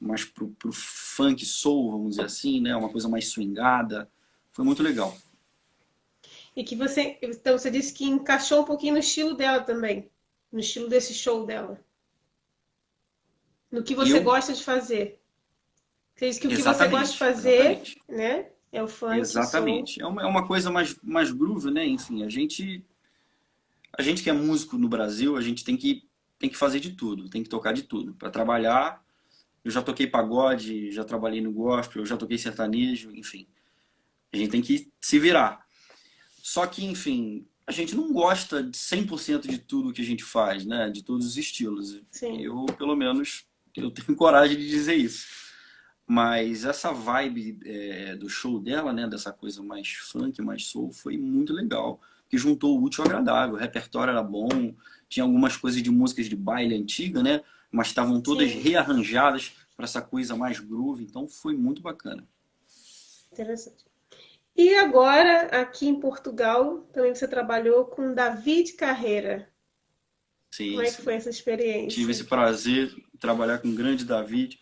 mais 0.00 0.24
pro, 0.24 0.48
pro 0.58 0.72
funk 0.72 1.44
soul, 1.46 1.92
vamos 1.92 2.10
dizer 2.10 2.24
assim, 2.24 2.60
né? 2.60 2.74
Uma 2.76 2.88
coisa 2.88 3.08
mais 3.08 3.28
swingada. 3.28 4.08
Foi 4.52 4.64
muito 4.64 4.82
legal. 4.82 5.16
E 6.54 6.62
que 6.64 6.76
você, 6.76 7.18
então 7.22 7.56
você 7.58 7.70
disse 7.70 7.92
que 7.94 8.04
encaixou 8.04 8.60
um 8.62 8.64
pouquinho 8.64 8.94
no 8.94 9.00
estilo 9.00 9.34
dela 9.34 9.60
também, 9.62 10.10
no 10.50 10.60
estilo 10.60 10.88
desse 10.88 11.14
show 11.14 11.46
dela. 11.46 11.82
No 13.70 13.82
que 13.82 13.94
você 13.94 14.18
Eu- 14.18 14.22
gosta 14.22 14.52
de 14.52 14.62
fazer. 14.62 15.18
Você 16.14 16.28
disse 16.28 16.40
que 16.40 16.46
o 16.46 16.50
que 16.50 16.56
você 16.56 16.60
Exatamente, 16.62 16.90
gosta 16.98 17.12
de 17.12 17.18
fazer, 17.18 17.54
exatamente. 17.54 18.02
né, 18.06 18.50
é 18.70 18.82
o 18.82 18.86
funk, 18.88 19.18
Exatamente. 19.18 20.02
É 20.02 20.06
uma, 20.06 20.22
é 20.22 20.26
uma 20.26 20.46
coisa 20.46 20.70
mais, 20.70 20.94
mais 21.02 21.30
groove, 21.30 21.70
né? 21.70 21.86
Enfim, 21.86 22.22
a 22.22 22.28
gente, 22.28 22.84
a 23.96 24.02
gente 24.02 24.22
que 24.22 24.28
é 24.28 24.32
músico 24.32 24.76
no 24.76 24.88
Brasil, 24.88 25.36
a 25.36 25.40
gente 25.40 25.64
tem 25.64 25.76
que, 25.76 26.06
tem 26.38 26.50
que 26.50 26.56
fazer 26.56 26.80
de 26.80 26.92
tudo, 26.92 27.30
tem 27.30 27.42
que 27.42 27.48
tocar 27.48 27.72
de 27.72 27.82
tudo. 27.84 28.14
Para 28.14 28.30
trabalhar, 28.30 29.02
eu 29.64 29.70
já 29.70 29.80
toquei 29.82 30.06
pagode, 30.06 30.90
já 30.92 31.02
trabalhei 31.04 31.40
no 31.40 31.50
gospel, 31.52 32.02
eu 32.02 32.06
já 32.06 32.16
toquei 32.16 32.36
sertanejo, 32.36 33.10
enfim. 33.12 33.46
A 34.32 34.36
gente 34.36 34.50
tem 34.50 34.60
que 34.62 34.90
se 35.00 35.18
virar. 35.18 35.61
Só 36.42 36.66
que, 36.66 36.84
enfim, 36.84 37.46
a 37.64 37.70
gente 37.70 37.94
não 37.94 38.12
gosta 38.12 38.64
de 38.64 38.76
100% 38.76 39.46
de 39.46 39.58
tudo 39.58 39.92
que 39.92 40.02
a 40.02 40.04
gente 40.04 40.24
faz, 40.24 40.66
né? 40.66 40.90
De 40.90 41.00
todos 41.00 41.24
os 41.24 41.36
estilos. 41.36 42.02
Sim. 42.10 42.42
Eu, 42.42 42.66
pelo 42.76 42.96
menos, 42.96 43.46
eu 43.76 43.92
tenho 43.92 44.14
coragem 44.18 44.56
de 44.58 44.68
dizer 44.68 44.96
isso. 44.96 45.24
Mas 46.04 46.64
essa 46.64 46.92
vibe 46.92 47.60
é, 47.64 48.16
do 48.16 48.28
show 48.28 48.58
dela, 48.58 48.92
né, 48.92 49.06
dessa 49.06 49.32
coisa 49.32 49.62
mais 49.62 49.88
funk, 49.88 50.42
mais 50.42 50.66
soul, 50.66 50.90
foi 50.90 51.16
muito 51.16 51.52
legal. 51.52 52.00
Que 52.28 52.36
juntou 52.36 52.76
o 52.76 52.82
útil 52.82 53.04
ao 53.04 53.08
agradável. 53.08 53.54
O 53.54 53.58
repertório 53.58 54.10
era 54.10 54.22
bom, 54.22 54.74
tinha 55.08 55.22
algumas 55.22 55.56
coisas 55.56 55.80
de 55.80 55.90
músicas 55.92 56.28
de 56.28 56.34
baile 56.34 56.74
antiga, 56.74 57.22
né? 57.22 57.40
Mas 57.70 57.86
estavam 57.86 58.20
todas 58.20 58.50
Sim. 58.50 58.58
rearranjadas 58.58 59.52
para 59.76 59.84
essa 59.84 60.02
coisa 60.02 60.34
mais 60.34 60.58
groove. 60.58 61.04
Então 61.04 61.28
foi 61.28 61.56
muito 61.56 61.80
bacana. 61.80 62.26
Interessante. 63.30 63.91
E 64.54 64.74
agora, 64.74 65.46
aqui 65.60 65.88
em 65.88 65.98
Portugal, 65.98 66.80
também 66.92 67.14
você 67.14 67.26
trabalhou 67.26 67.86
com 67.86 68.14
David 68.14 68.74
Carreira. 68.74 69.48
Sim, 70.50 70.72
Como 70.72 70.82
é 70.82 70.90
que 70.90 71.00
foi 71.00 71.14
essa 71.14 71.30
experiência? 71.30 71.88
Tive 71.88 72.12
esse 72.12 72.24
prazer 72.24 72.88
de 72.88 73.18
trabalhar 73.18 73.58
com 73.58 73.68
o 73.68 73.74
grande 73.74 74.04
David. 74.04 74.60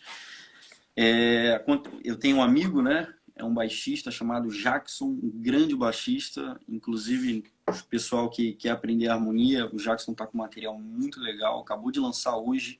É, 0.96 1.64
eu 2.04 2.16
tenho 2.16 2.36
um 2.36 2.42
amigo, 2.42 2.80
né? 2.80 3.12
É 3.34 3.42
um 3.42 3.52
baixista 3.52 4.10
chamado 4.10 4.50
Jackson, 4.50 5.06
um 5.06 5.30
grande 5.34 5.74
baixista. 5.74 6.60
Inclusive, 6.68 7.42
o 7.66 7.84
pessoal 7.84 8.30
que 8.30 8.52
quer 8.52 8.70
aprender 8.70 9.08
harmonia, 9.08 9.66
o 9.72 9.76
Jackson 9.78 10.12
está 10.12 10.26
com 10.26 10.38
material 10.38 10.78
muito 10.78 11.18
legal. 11.18 11.60
Acabou 11.60 11.90
de 11.90 11.98
lançar 11.98 12.36
hoje 12.36 12.78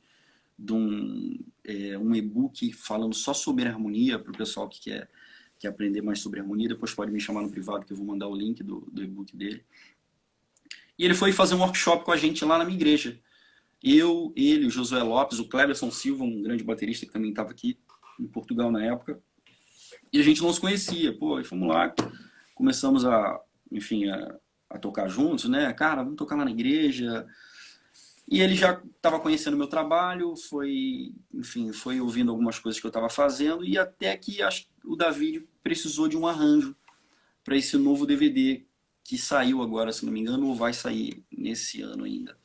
de 0.56 0.72
um, 0.72 1.38
é, 1.64 1.98
um 1.98 2.14
e-book 2.14 2.72
falando 2.74 3.14
só 3.14 3.32
sobre 3.32 3.66
harmonia 3.66 4.18
para 4.18 4.30
o 4.30 4.36
pessoal 4.36 4.68
que 4.68 4.82
quer, 4.82 5.08
quer 5.60 5.68
aprender 5.68 6.00
mais 6.00 6.20
sobre 6.20 6.40
harmonia. 6.40 6.68
Depois 6.68 6.94
pode 6.94 7.12
me 7.12 7.20
chamar 7.20 7.42
no 7.42 7.50
privado 7.50 7.84
que 7.84 7.92
eu 7.92 7.96
vou 7.96 8.06
mandar 8.06 8.26
o 8.26 8.34
link 8.34 8.62
do, 8.62 8.88
do 8.90 9.04
e-book 9.04 9.36
dele. 9.36 9.62
E 10.98 11.04
ele 11.04 11.14
foi 11.14 11.32
fazer 11.32 11.54
um 11.54 11.60
workshop 11.60 12.04
com 12.04 12.10
a 12.10 12.16
gente 12.16 12.44
lá 12.44 12.58
na 12.58 12.64
minha 12.64 12.76
igreja. 12.76 13.20
Eu, 13.82 14.32
ele, 14.34 14.66
o 14.66 14.70
Josué 14.70 15.02
Lopes, 15.02 15.38
o 15.38 15.48
Cleberson 15.48 15.90
Silva, 15.90 16.24
um 16.24 16.42
grande 16.42 16.64
baterista 16.64 17.06
que 17.06 17.12
também 17.12 17.30
estava 17.30 17.50
aqui 17.50 17.78
em 18.18 18.26
Portugal 18.26 18.72
na 18.72 18.84
época. 18.84 19.20
E 20.12 20.18
a 20.18 20.22
gente 20.22 20.42
não 20.42 20.52
se 20.52 20.60
conhecia. 20.60 21.16
Pô, 21.16 21.38
e 21.38 21.44
fomos 21.44 21.68
lá, 21.68 21.94
começamos 22.54 23.04
a, 23.04 23.40
enfim, 23.70 24.08
a, 24.08 24.36
a 24.70 24.78
tocar 24.78 25.08
juntos, 25.08 25.44
né? 25.44 25.72
Cara, 25.74 26.02
vamos 26.02 26.16
tocar 26.18 26.36
lá 26.36 26.44
na 26.44 26.50
igreja. 26.50 27.26
E 28.30 28.40
ele 28.40 28.54
já 28.54 28.80
estava 28.96 29.18
conhecendo 29.18 29.56
meu 29.56 29.66
trabalho, 29.66 30.36
foi, 30.36 31.12
enfim, 31.34 31.72
foi 31.72 32.00
ouvindo 32.00 32.30
algumas 32.30 32.58
coisas 32.60 32.80
que 32.80 32.86
eu 32.86 32.90
estava 32.90 33.10
fazendo 33.10 33.64
e 33.64 33.76
até 33.76 34.16
que 34.16 34.40
acho, 34.40 34.68
o 34.84 34.94
David 34.94 35.48
precisou 35.62 36.08
de 36.08 36.16
um 36.16 36.26
arranjo 36.26 36.74
para 37.44 37.56
esse 37.56 37.76
novo 37.76 38.06
DVD 38.06 38.64
que 39.02 39.18
saiu 39.18 39.62
agora, 39.62 39.92
se 39.92 40.04
não 40.04 40.12
me 40.12 40.20
engano, 40.20 40.46
ou 40.46 40.54
vai 40.54 40.72
sair 40.72 41.24
nesse 41.30 41.82
ano 41.82 42.04
ainda. 42.04 42.36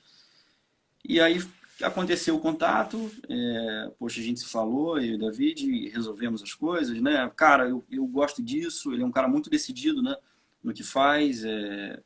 E 1.04 1.20
aí 1.20 1.40
aconteceu 1.84 2.36
o 2.36 2.40
contato, 2.40 3.12
é, 3.30 3.92
poxa, 4.00 4.20
a 4.20 4.24
gente 4.24 4.40
se 4.40 4.48
falou, 4.48 4.98
eu 4.98 5.06
e 5.06 5.16
o 5.16 5.20
David, 5.20 5.90
resolvemos 5.90 6.42
as 6.42 6.54
coisas, 6.54 7.00
né? 7.02 7.30
Cara, 7.36 7.68
eu, 7.68 7.86
eu 7.92 8.06
gosto 8.08 8.42
disso, 8.42 8.94
ele 8.94 9.04
é 9.04 9.06
um 9.06 9.12
cara 9.12 9.28
muito 9.28 9.50
decidido, 9.50 10.02
né? 10.02 10.16
No 10.64 10.74
que 10.74 10.84
faz, 10.84 11.44
é, 11.44 12.02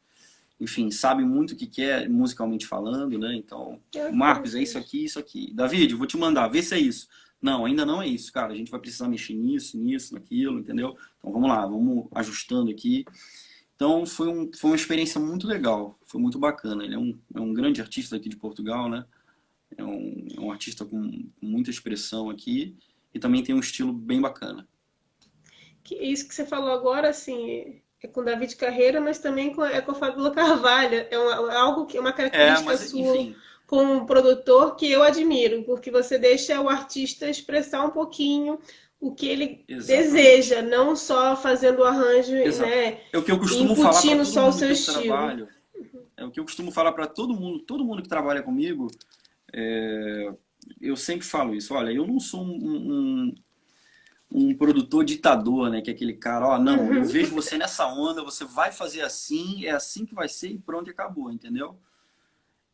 enfim, 0.59 0.91
sabe 0.91 1.23
muito 1.23 1.51
o 1.51 1.55
que 1.55 1.67
quer 1.67 2.09
musicalmente 2.09 2.67
falando, 2.67 3.17
né? 3.17 3.35
Então, 3.35 3.79
Marcos, 4.11 4.55
é 4.55 4.61
isso 4.61 4.77
aqui, 4.77 5.05
isso 5.05 5.19
aqui. 5.19 5.53
David, 5.53 5.93
vou 5.93 6.07
te 6.07 6.17
mandar, 6.17 6.47
vê 6.47 6.61
se 6.61 6.75
é 6.75 6.79
isso. 6.79 7.07
Não, 7.41 7.65
ainda 7.65 7.85
não 7.85 8.01
é 8.01 8.07
isso, 8.07 8.31
cara. 8.33 8.53
A 8.53 8.55
gente 8.55 8.71
vai 8.71 8.79
precisar 8.79 9.07
mexer 9.07 9.33
nisso, 9.33 9.77
nisso, 9.77 10.13
naquilo, 10.13 10.59
entendeu? 10.59 10.97
Então 11.17 11.31
vamos 11.31 11.49
lá, 11.49 11.65
vamos 11.65 12.07
ajustando 12.13 12.69
aqui. 12.69 13.05
Então 13.75 14.05
foi, 14.05 14.27
um, 14.27 14.51
foi 14.53 14.71
uma 14.71 14.75
experiência 14.75 15.21
muito 15.21 15.47
legal, 15.47 15.97
foi 16.05 16.19
muito 16.19 16.37
bacana. 16.37 16.83
Ele 16.83 16.95
é 16.95 16.99
um, 16.99 17.17
é 17.33 17.39
um 17.39 17.53
grande 17.53 17.81
artista 17.81 18.17
aqui 18.17 18.27
de 18.27 18.35
Portugal, 18.35 18.89
né? 18.89 19.05
É 19.77 19.83
um, 19.83 20.27
é 20.35 20.39
um 20.39 20.51
artista 20.51 20.83
com, 20.83 21.09
com 21.11 21.45
muita 21.45 21.69
expressão 21.69 22.29
aqui 22.29 22.75
e 23.13 23.19
também 23.19 23.41
tem 23.41 23.55
um 23.55 23.59
estilo 23.59 23.93
bem 23.93 24.19
bacana. 24.19 24.67
Que 25.83 25.95
isso 25.95 26.27
que 26.27 26.35
você 26.35 26.45
falou 26.45 26.71
agora, 26.71 27.09
assim, 27.09 27.81
é 28.03 28.07
com 28.07 28.23
David 28.23 28.55
Carreira, 28.57 28.99
mas 28.99 29.19
também 29.19 29.53
com, 29.53 29.63
é 29.63 29.81
com 29.81 29.91
a 29.91 29.95
Fábio 29.95 30.29
Carvalho. 30.31 31.07
É 31.09 31.17
uma, 31.17 31.53
é 31.53 31.55
algo 31.55 31.85
que 31.85 31.97
é 31.97 32.01
uma 32.01 32.11
característica 32.13 32.61
é, 32.61 32.65
mas, 32.65 32.81
sua 32.81 32.99
enfim. 32.99 33.35
Como 33.69 34.03
produtor 34.07 34.75
que 34.75 34.91
eu 34.91 35.03
admiro, 35.03 35.61
porque 35.61 35.91
você 35.91 36.17
deixa 36.17 36.59
o 36.59 36.67
artista 36.67 37.29
expressar 37.29 37.85
um 37.85 37.91
pouquinho 37.91 38.57
o 38.99 39.13
que 39.13 39.27
ele 39.27 39.63
Exatamente. 39.67 40.03
deseja, 40.11 40.61
não 40.63 40.95
só 40.95 41.35
fazendo 41.35 41.81
o 41.81 41.83
arranjo, 41.83 42.35
Exato. 42.35 42.67
né? 42.67 43.01
É 43.13 43.17
o 43.19 43.21
que 43.21 43.31
eu 43.31 43.37
costumo 43.37 43.75
falar 43.75 44.01
para 44.01 44.25
só 44.25 44.49
o 44.49 44.51
seu 44.51 44.71
estilo. 44.71 45.03
Trabalho. 45.03 45.47
É 46.17 46.25
o 46.25 46.31
que 46.31 46.39
eu 46.39 46.43
costumo 46.43 46.71
falar 46.71 46.93
para 46.93 47.05
todo 47.05 47.35
mundo, 47.35 47.59
todo 47.59 47.85
mundo 47.85 48.01
que 48.01 48.09
trabalha 48.09 48.41
comigo. 48.41 48.87
É, 49.53 50.33
eu 50.81 50.95
sempre 50.95 51.27
falo 51.27 51.53
isso. 51.53 51.75
Olha, 51.75 51.91
eu 51.91 52.07
não 52.07 52.19
sou 52.19 52.43
um, 52.43 52.49
um 52.49 53.35
um 54.31 54.55
produtor 54.55 55.03
ditador, 55.05 55.69
né? 55.69 55.81
Que 55.81 55.91
é 55.91 55.93
aquele 55.93 56.13
cara, 56.13 56.47
ó, 56.47 56.59
não, 56.59 56.91
eu 56.91 57.01
uhum. 57.01 57.07
vejo 57.07 57.33
você 57.33 57.57
nessa 57.57 57.87
onda, 57.87 58.23
você 58.23 58.45
vai 58.45 58.71
fazer 58.71 59.01
assim, 59.01 59.65
é 59.65 59.71
assim 59.71 60.05
que 60.05 60.13
vai 60.13 60.27
ser 60.27 60.49
e 60.49 60.57
pronto, 60.57 60.89
acabou, 60.89 61.31
entendeu? 61.31 61.79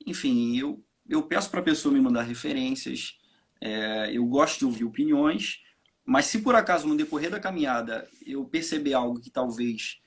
Enfim, 0.06 0.58
eu, 0.58 0.84
eu 1.10 1.24
peço 1.24 1.50
para 1.50 1.60
a 1.60 1.64
pessoa 1.64 1.94
me 1.94 2.00
mandar 2.00 2.24
referências, 2.24 3.18
é, 3.62 4.12
eu 4.12 4.26
gosto 4.26 4.60
de 4.60 4.66
ouvir 4.66 4.84
opiniões, 4.84 5.62
mas 6.06 6.26
se 6.26 6.40
por 6.40 6.56
acaso 6.56 6.88
no 6.88 6.96
decorrer 6.96 7.32
da 7.32 7.40
caminhada 7.40 8.08
eu 8.26 8.46
perceber 8.46 8.94
algo 8.94 9.20
que 9.20 9.30
talvez 9.30 10.00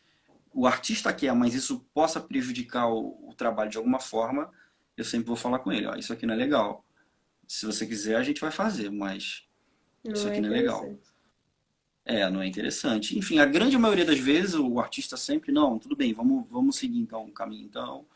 o 0.53 0.67
artista 0.67 1.13
quer, 1.13 1.35
mas 1.35 1.55
isso 1.55 1.87
possa 1.93 2.21
prejudicar 2.21 2.89
o, 2.89 3.29
o 3.29 3.35
trabalho 3.35 3.71
de 3.71 3.77
alguma 3.77 3.99
forma, 3.99 4.51
eu 4.97 5.05
sempre 5.05 5.27
vou 5.27 5.37
falar 5.37 5.61
com 5.61 5.73
ele, 5.73 5.87
ó, 5.87 5.95
isso 5.95 6.13
aqui 6.13 6.27
não 6.27 6.35
é 6.35 6.37
legal. 6.37 6.85
Se 7.47 7.65
você 7.65 7.87
quiser, 7.87 8.17
a 8.17 8.23
gente 8.23 8.41
vai 8.41 8.51
fazer, 8.51 8.91
mas 8.91 9.45
não 10.05 10.13
isso 10.13 10.29
aqui 10.29 10.39
é 10.39 10.41
não 10.41 10.49
é 10.49 10.53
legal. 10.53 10.99
É, 12.05 12.31
não 12.31 12.41
é 12.41 12.47
interessante. 12.47 13.19
Enfim, 13.19 13.39
a 13.39 13.45
grande 13.45 13.77
maioria 13.77 14.05
das 14.05 14.19
vezes 14.19 14.55
o 14.55 14.81
artista 14.81 15.17
sempre, 15.17 15.53
não, 15.53 15.79
tudo 15.79 15.95
bem, 15.95 16.13
vamos, 16.13 16.47
vamos 16.51 16.77
seguir 16.77 16.99
então 16.99 17.25
o 17.25 17.33
caminho 17.33 17.65
então. 17.65 18.07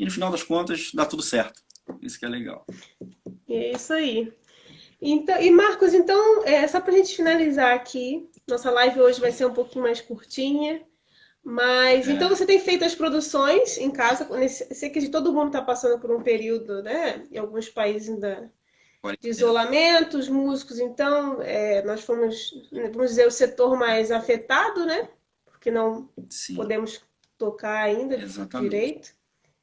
E 0.00 0.04
no 0.06 0.10
final 0.10 0.30
das 0.30 0.42
contas 0.42 0.92
dá 0.94 1.04
tudo 1.04 1.22
certo. 1.22 1.62
Isso 2.00 2.18
que 2.18 2.24
é 2.24 2.28
legal. 2.28 2.64
É 3.46 3.72
isso 3.72 3.92
aí. 3.92 4.32
Então, 4.98 5.38
e 5.38 5.50
Marcos, 5.50 5.92
então, 5.92 6.42
é, 6.44 6.66
só 6.66 6.80
para 6.80 6.94
a 6.94 6.96
gente 6.96 7.14
finalizar 7.14 7.74
aqui, 7.74 8.26
nossa 8.48 8.70
live 8.70 8.98
hoje 8.98 9.20
vai 9.20 9.30
ser 9.30 9.44
um 9.44 9.52
pouquinho 9.52 9.84
mais 9.84 10.00
curtinha. 10.00 10.82
Mas 11.44 12.08
é. 12.08 12.12
então 12.12 12.30
você 12.30 12.46
tem 12.46 12.58
feito 12.58 12.82
as 12.82 12.94
produções 12.94 13.76
em 13.76 13.90
casa. 13.90 14.26
Sei 14.48 14.88
que 14.88 15.06
todo 15.10 15.34
mundo 15.34 15.48
está 15.48 15.60
passando 15.60 16.00
por 16.00 16.10
um 16.10 16.22
período, 16.22 16.82
né? 16.82 17.26
Em 17.30 17.36
alguns 17.36 17.68
países 17.68 18.08
ainda 18.08 18.50
de 19.20 19.28
isolamento, 19.28 20.16
os 20.16 20.30
músicos, 20.30 20.78
então, 20.78 21.42
é, 21.42 21.82
nós 21.82 22.02
fomos, 22.02 22.52
vamos 22.70 23.10
dizer, 23.10 23.26
o 23.26 23.30
setor 23.30 23.76
mais 23.76 24.10
afetado, 24.10 24.86
né? 24.86 25.10
Porque 25.44 25.70
não 25.70 26.08
Sim. 26.26 26.54
podemos 26.54 27.02
tocar 27.36 27.82
ainda 27.82 28.16
Exatamente. 28.16 28.70
direito. 28.70 29.19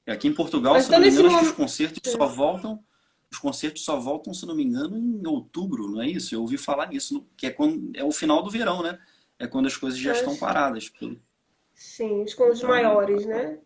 Aqui 0.08 0.28
em 0.28 0.34
Portugal, 0.34 0.74
Mas, 0.74 0.86
se 0.86 0.92
não 0.92 1.00
me 1.00 1.10
engano, 1.10 1.30
momento... 1.30 1.48
os 1.48 1.52
concertos 1.52 2.12
só 2.12 2.26
voltam, 2.26 2.84
os 3.30 3.38
concertos 3.38 3.84
só 3.84 4.00
voltam, 4.00 4.34
se 4.34 4.46
não 4.46 4.56
me 4.56 4.64
engano, 4.64 4.98
em 4.98 5.28
outubro, 5.28 5.90
não 5.90 6.02
é 6.02 6.08
isso? 6.08 6.34
Eu 6.34 6.42
ouvi 6.42 6.58
falar 6.58 6.88
nisso, 6.88 7.28
que 7.36 7.48
é 7.48 7.52
quando 7.52 7.92
é 7.94 8.04
o 8.04 8.12
final 8.12 8.42
do 8.42 8.50
verão, 8.50 8.82
né? 8.82 8.98
É 9.38 9.46
quando 9.46 9.68
as 9.68 9.76
coisas 9.76 10.00
já 10.00 10.12
Mas... 10.12 10.20
estão 10.20 10.38
paradas. 10.38 10.90
Pelo... 10.90 11.20
Sim, 11.74 12.24
os 12.24 12.34
concertos 12.34 12.60
então, 12.60 12.70
maiores, 12.70 13.26
né? 13.26 13.60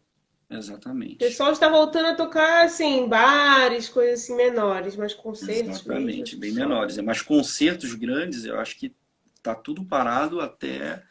Exatamente. 0.49 1.15
O 1.15 1.19
pessoal 1.19 1.51
está 1.51 1.69
voltando 1.69 2.08
a 2.08 2.15
tocar 2.15 2.65
assim, 2.65 3.08
bares, 3.08 3.88
coisas 3.88 4.23
assim 4.23 4.36
menores, 4.36 4.97
mas 4.97 5.13
concertos. 5.13 5.80
Exatamente, 5.80 6.36
bem 6.36 6.51
menores. 6.51 6.97
Mas 6.97 7.21
concertos 7.21 7.93
grandes, 7.93 8.43
eu 8.43 8.60
acho 8.60 8.77
que 8.77 8.93
está 9.38 9.56
tudo 9.56 9.86
parado 9.86 10.41
até, 10.41 11.04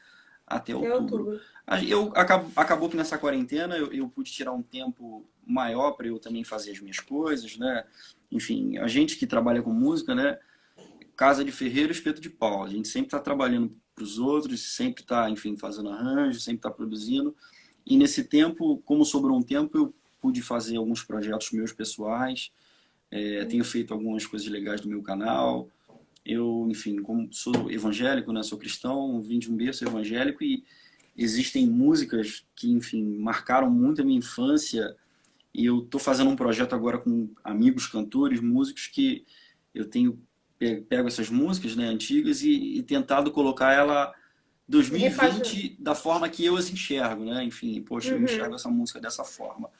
até, 0.46 0.72
até 0.72 0.74
outubro. 0.74 1.00
outubro. 1.00 1.40
Eu, 1.88 2.12
acabou, 2.16 2.88
que 2.88 2.96
nessa 2.96 3.16
quarentena 3.16 3.76
eu, 3.76 3.92
eu 3.92 4.08
pude 4.08 4.32
tirar 4.32 4.52
um 4.52 4.62
tempo 4.62 5.24
maior 5.46 5.92
para 5.92 6.08
eu 6.08 6.18
também 6.18 6.42
fazer 6.42 6.72
as 6.72 6.80
minhas 6.80 6.98
coisas, 6.98 7.56
né? 7.56 7.84
Enfim, 8.30 8.76
a 8.78 8.88
gente 8.88 9.16
que 9.16 9.24
trabalha 9.24 9.62
com 9.62 9.72
música, 9.72 10.12
né? 10.12 10.36
Casa 11.14 11.44
de 11.44 11.52
ferreiro, 11.52 11.92
espeto 11.92 12.20
de 12.20 12.28
pau. 12.28 12.64
A 12.64 12.68
gente 12.68 12.88
sempre 12.88 13.06
está 13.06 13.20
trabalhando 13.20 13.76
para 13.94 14.02
os 14.02 14.18
outros, 14.18 14.74
sempre 14.74 15.02
está, 15.02 15.30
enfim, 15.30 15.56
fazendo 15.56 15.90
arranjo, 15.90 16.40
sempre 16.40 16.58
está 16.58 16.70
produzindo. 16.70 17.36
E 17.86 17.96
nesse 17.96 18.24
tempo, 18.24 18.78
como 18.84 19.04
sobrou 19.04 19.38
um 19.38 19.42
tempo, 19.42 19.78
eu 19.78 19.94
pude 20.20 20.42
fazer 20.42 20.76
alguns 20.76 21.04
projetos 21.04 21.52
meus 21.52 21.72
pessoais, 21.72 22.50
é, 23.10 23.44
tenho 23.44 23.64
feito 23.64 23.94
algumas 23.94 24.26
coisas 24.26 24.48
legais 24.48 24.80
do 24.80 24.88
meu 24.88 25.02
canal. 25.02 25.68
Eu, 26.24 26.66
enfim, 26.68 27.00
como 27.00 27.32
sou 27.32 27.70
evangélico, 27.70 28.32
né, 28.32 28.42
sou 28.42 28.58
cristão, 28.58 29.20
vim 29.22 29.38
de 29.38 29.50
um 29.50 29.56
berço 29.56 29.84
evangélico 29.84 30.42
e 30.42 30.64
existem 31.16 31.66
músicas 31.66 32.44
que, 32.54 32.70
enfim, 32.70 33.02
marcaram 33.18 33.70
muito 33.70 34.02
a 34.02 34.04
minha 34.04 34.18
infância. 34.18 34.96
E 35.52 35.66
eu 35.66 35.80
estou 35.80 36.00
fazendo 36.00 36.30
um 36.30 36.36
projeto 36.36 36.74
agora 36.74 36.98
com 36.98 37.30
amigos 37.42 37.86
cantores, 37.86 38.40
músicos 38.40 38.86
que 38.86 39.24
eu 39.74 39.84
tenho 39.84 40.18
pego 40.88 41.08
essas 41.08 41.30
músicas 41.30 41.74
né, 41.74 41.86
antigas 41.86 42.42
e, 42.42 42.76
e 42.76 42.82
tentado 42.82 43.30
colocar 43.30 43.72
ela 43.72 44.12
2020 44.68 45.76
da 45.80 45.94
forma 45.94 46.28
que 46.28 46.44
eu 46.44 46.56
as 46.56 46.70
enxergo, 46.70 47.24
né? 47.24 47.42
Enfim, 47.42 47.80
poxa, 47.82 48.10
uhum. 48.10 48.18
eu 48.18 48.24
enxergo 48.24 48.54
essa 48.54 48.68
música 48.68 49.00
dessa 49.00 49.24
forma. 49.24 49.70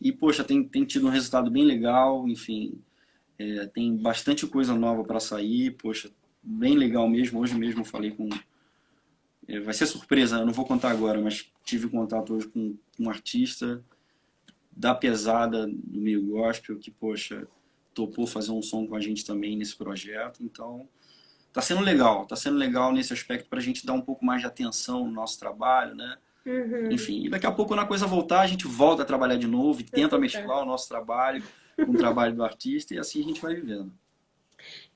E, 0.00 0.12
poxa, 0.12 0.44
tem, 0.44 0.62
tem 0.62 0.84
tido 0.84 1.06
um 1.06 1.10
resultado 1.10 1.50
bem 1.50 1.64
legal, 1.64 2.28
enfim, 2.28 2.80
é, 3.38 3.66
tem 3.66 3.96
bastante 3.96 4.46
coisa 4.46 4.74
nova 4.74 5.02
para 5.02 5.18
sair, 5.18 5.72
poxa, 5.72 6.10
bem 6.42 6.76
legal 6.76 7.08
mesmo. 7.08 7.40
Hoje 7.40 7.54
mesmo 7.54 7.80
eu 7.80 7.84
falei 7.84 8.12
com. 8.12 8.28
É, 9.48 9.58
vai 9.60 9.72
ser 9.72 9.86
surpresa, 9.86 10.36
eu 10.36 10.46
não 10.46 10.52
vou 10.52 10.66
contar 10.66 10.90
agora, 10.90 11.20
mas 11.20 11.50
tive 11.64 11.88
contato 11.88 12.34
hoje 12.34 12.48
com 12.48 12.76
um 13.00 13.08
artista 13.08 13.82
da 14.70 14.94
pesada 14.94 15.66
do 15.66 16.00
meio 16.00 16.24
gospel 16.26 16.78
que, 16.78 16.90
poxa, 16.90 17.48
topou 17.94 18.26
fazer 18.26 18.52
um 18.52 18.62
som 18.62 18.86
com 18.86 18.94
a 18.94 19.00
gente 19.00 19.24
também 19.24 19.56
nesse 19.56 19.74
projeto. 19.74 20.40
Então, 20.42 20.86
tá 21.52 21.62
sendo 21.62 21.80
legal, 21.80 22.26
tá 22.26 22.36
sendo 22.36 22.56
legal 22.56 22.92
nesse 22.92 23.12
aspecto 23.12 23.48
para 23.48 23.58
a 23.58 23.62
gente 23.62 23.86
dar 23.86 23.94
um 23.94 24.00
pouco 24.02 24.24
mais 24.24 24.42
de 24.42 24.46
atenção 24.46 25.04
no 25.06 25.10
nosso 25.10 25.38
trabalho, 25.38 25.94
né? 25.94 26.18
Uhum. 26.46 26.92
Enfim, 26.92 27.26
e 27.26 27.28
daqui 27.28 27.46
a 27.46 27.52
pouco, 27.52 27.70
quando 27.70 27.80
a 27.80 27.86
coisa 27.86 28.06
voltar, 28.06 28.40
a 28.40 28.46
gente 28.46 28.66
volta 28.66 29.02
a 29.02 29.06
trabalhar 29.06 29.36
de 29.36 29.46
novo 29.46 29.80
e 29.80 29.84
tenta 29.84 30.14
uhum. 30.14 30.20
mesclar 30.20 30.62
o 30.62 30.66
nosso 30.66 30.88
trabalho 30.88 31.42
com 31.76 31.92
o 31.92 31.96
trabalho 31.96 32.34
do 32.34 32.44
artista 32.44 32.94
e 32.94 32.98
assim 32.98 33.20
a 33.20 33.24
gente 33.24 33.40
vai 33.40 33.54
vivendo. 33.54 33.92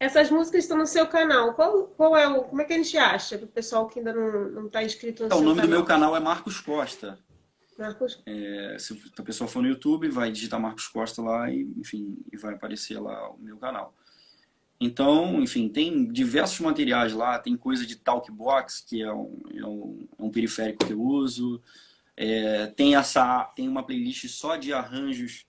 Essas 0.02 0.32
músicas 0.32 0.64
estão 0.64 0.76
no 0.76 0.84
seu 0.84 1.06
canal. 1.06 1.54
Qual, 1.54 1.84
qual 1.84 2.16
é 2.16 2.26
o. 2.26 2.42
Como 2.42 2.60
é 2.60 2.64
que 2.64 2.72
a 2.72 2.76
gente 2.76 2.98
acha? 2.98 3.38
Para 3.38 3.44
o 3.44 3.48
pessoal 3.48 3.86
que 3.86 4.00
ainda 4.00 4.12
não 4.12 4.66
está 4.66 4.82
inscrito 4.82 5.22
no 5.22 5.26
então, 5.26 5.38
seu 5.38 5.46
O 5.46 5.48
nome 5.48 5.60
canal. 5.60 5.70
do 5.70 5.76
meu 5.76 5.84
canal 5.86 6.16
é 6.16 6.18
Marcos 6.18 6.58
Costa. 6.58 7.20
Marcos. 7.78 8.20
É, 8.26 8.76
se 8.80 9.00
a 9.16 9.22
pessoa 9.22 9.46
for 9.46 9.62
no 9.62 9.68
YouTube, 9.68 10.08
vai 10.08 10.32
digitar 10.32 10.58
Marcos 10.58 10.88
Costa 10.88 11.22
lá 11.22 11.48
e, 11.52 11.72
enfim, 11.76 12.18
e 12.32 12.36
vai 12.36 12.54
aparecer 12.54 12.98
lá 12.98 13.30
o 13.30 13.38
meu 13.38 13.56
canal. 13.58 13.94
Então, 14.80 15.40
enfim, 15.40 15.68
tem 15.68 16.04
diversos 16.08 16.58
materiais 16.58 17.12
lá, 17.12 17.38
tem 17.38 17.56
coisa 17.56 17.86
de 17.86 17.94
Talkbox, 17.94 18.80
que 18.80 19.04
é 19.04 19.12
um, 19.12 19.40
é 19.54 19.64
um, 19.64 20.08
é 20.18 20.22
um 20.24 20.30
periférico 20.32 20.84
que 20.84 20.92
eu 20.92 21.00
uso. 21.00 21.62
É, 22.16 22.66
tem, 22.66 22.96
essa, 22.96 23.44
tem 23.54 23.68
uma 23.68 23.86
playlist 23.86 24.26
só 24.26 24.56
de 24.56 24.72
arranjos 24.72 25.46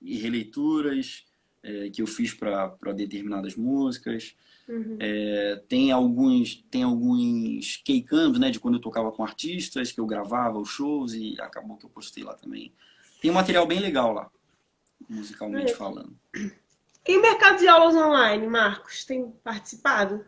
e 0.00 0.16
releituras 0.16 1.26
é, 1.62 1.90
que 1.90 2.02
eu 2.02 2.06
fiz 2.06 2.32
para 2.34 2.92
determinadas 2.94 3.54
músicas. 3.54 4.34
Uhum. 4.68 4.96
É, 5.00 5.62
tem 5.68 5.90
alguns 5.90 6.64
tem 6.70 6.82
alguns 6.82 7.76
keycams, 7.84 8.38
né, 8.38 8.50
de 8.50 8.60
quando 8.60 8.74
eu 8.74 8.80
tocava 8.80 9.10
com 9.10 9.24
artistas, 9.24 9.90
que 9.90 10.00
eu 10.00 10.06
gravava 10.06 10.58
os 10.58 10.68
shows 10.68 11.12
e 11.12 11.36
acabou 11.40 11.76
que 11.76 11.84
eu 11.84 11.90
postei 11.90 12.22
lá 12.22 12.34
também. 12.34 12.72
Tem 13.20 13.30
um 13.30 13.34
material 13.34 13.66
bem 13.66 13.80
legal 13.80 14.12
lá, 14.12 14.30
musicalmente 15.08 15.74
falando. 15.74 16.16
E 17.06 17.16
o 17.16 17.22
mercado 17.22 17.58
de 17.58 17.66
aulas 17.66 17.94
online, 17.94 18.46
Marcos, 18.46 19.04
tem 19.04 19.30
participado? 19.42 20.24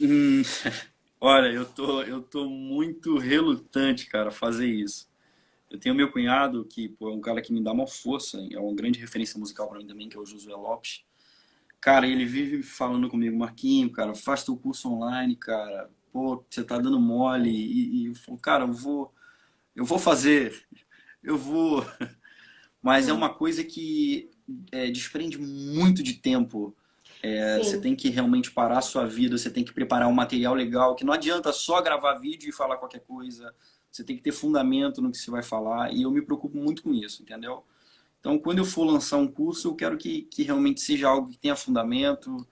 Hum, 0.00 0.42
olha, 1.20 1.48
eu 1.48 1.64
tô, 1.64 2.02
eu 2.02 2.20
tô 2.20 2.44
muito 2.46 3.16
relutante, 3.16 4.06
cara, 4.06 4.28
a 4.28 4.32
fazer 4.32 4.66
isso. 4.66 5.08
Eu 5.74 5.80
tenho 5.80 5.94
meu 5.94 6.08
cunhado, 6.08 6.64
que 6.64 6.88
pô, 6.88 7.10
é 7.10 7.12
um 7.12 7.20
cara 7.20 7.42
que 7.42 7.52
me 7.52 7.60
dá 7.60 7.72
uma 7.72 7.86
força, 7.86 8.38
é 8.52 8.58
uma 8.60 8.72
grande 8.72 9.00
referência 9.00 9.40
musical 9.40 9.68
para 9.68 9.78
mim 9.78 9.86
também, 9.88 10.08
que 10.08 10.16
é 10.16 10.20
o 10.20 10.24
Josué 10.24 10.54
Lopes. 10.54 11.04
Cara, 11.80 12.06
ele 12.06 12.24
vive 12.24 12.62
falando 12.62 13.08
comigo, 13.08 13.36
Marquinho, 13.36 13.90
cara, 13.90 14.14
faz 14.14 14.44
teu 14.44 14.56
curso 14.56 14.88
online, 14.88 15.34
cara. 15.34 15.90
Pô, 16.12 16.44
você 16.48 16.62
tá 16.62 16.78
dando 16.78 17.00
mole. 17.00 17.50
E, 17.50 18.04
e 18.04 18.06
eu 18.06 18.14
falo, 18.14 18.38
cara, 18.38 18.64
eu 18.64 18.72
vou, 18.72 19.12
eu 19.74 19.84
vou 19.84 19.98
fazer, 19.98 20.64
eu 21.24 21.36
vou. 21.36 21.84
Mas 22.80 23.08
é 23.08 23.12
uma 23.12 23.34
coisa 23.34 23.64
que 23.64 24.30
é, 24.70 24.88
desprende 24.92 25.38
muito 25.38 26.04
de 26.04 26.14
tempo. 26.14 26.72
É, 27.20 27.58
você 27.58 27.80
tem 27.80 27.96
que 27.96 28.10
realmente 28.10 28.52
parar 28.52 28.78
a 28.78 28.82
sua 28.82 29.06
vida, 29.06 29.36
você 29.36 29.50
tem 29.50 29.64
que 29.64 29.72
preparar 29.72 30.06
um 30.06 30.12
material 30.12 30.54
legal, 30.54 30.94
que 30.94 31.04
não 31.04 31.12
adianta 31.12 31.52
só 31.52 31.82
gravar 31.82 32.14
vídeo 32.14 32.48
e 32.48 32.52
falar 32.52 32.76
qualquer 32.76 33.00
coisa. 33.00 33.52
Você 33.94 34.02
tem 34.02 34.16
que 34.16 34.22
ter 34.22 34.32
fundamento 34.32 35.00
no 35.00 35.12
que 35.12 35.16
você 35.16 35.30
vai 35.30 35.42
falar. 35.42 35.94
E 35.94 36.02
eu 36.02 36.10
me 36.10 36.20
preocupo 36.20 36.58
muito 36.58 36.82
com 36.82 36.92
isso, 36.92 37.22
entendeu? 37.22 37.62
Então, 38.18 38.36
quando 38.36 38.58
eu 38.58 38.64
for 38.64 38.82
lançar 38.82 39.18
um 39.18 39.28
curso, 39.28 39.68
eu 39.68 39.74
quero 39.76 39.96
que, 39.96 40.22
que 40.22 40.42
realmente 40.42 40.80
seja 40.80 41.08
algo 41.08 41.30
que 41.30 41.38
tenha 41.38 41.54
fundamento, 41.54 42.44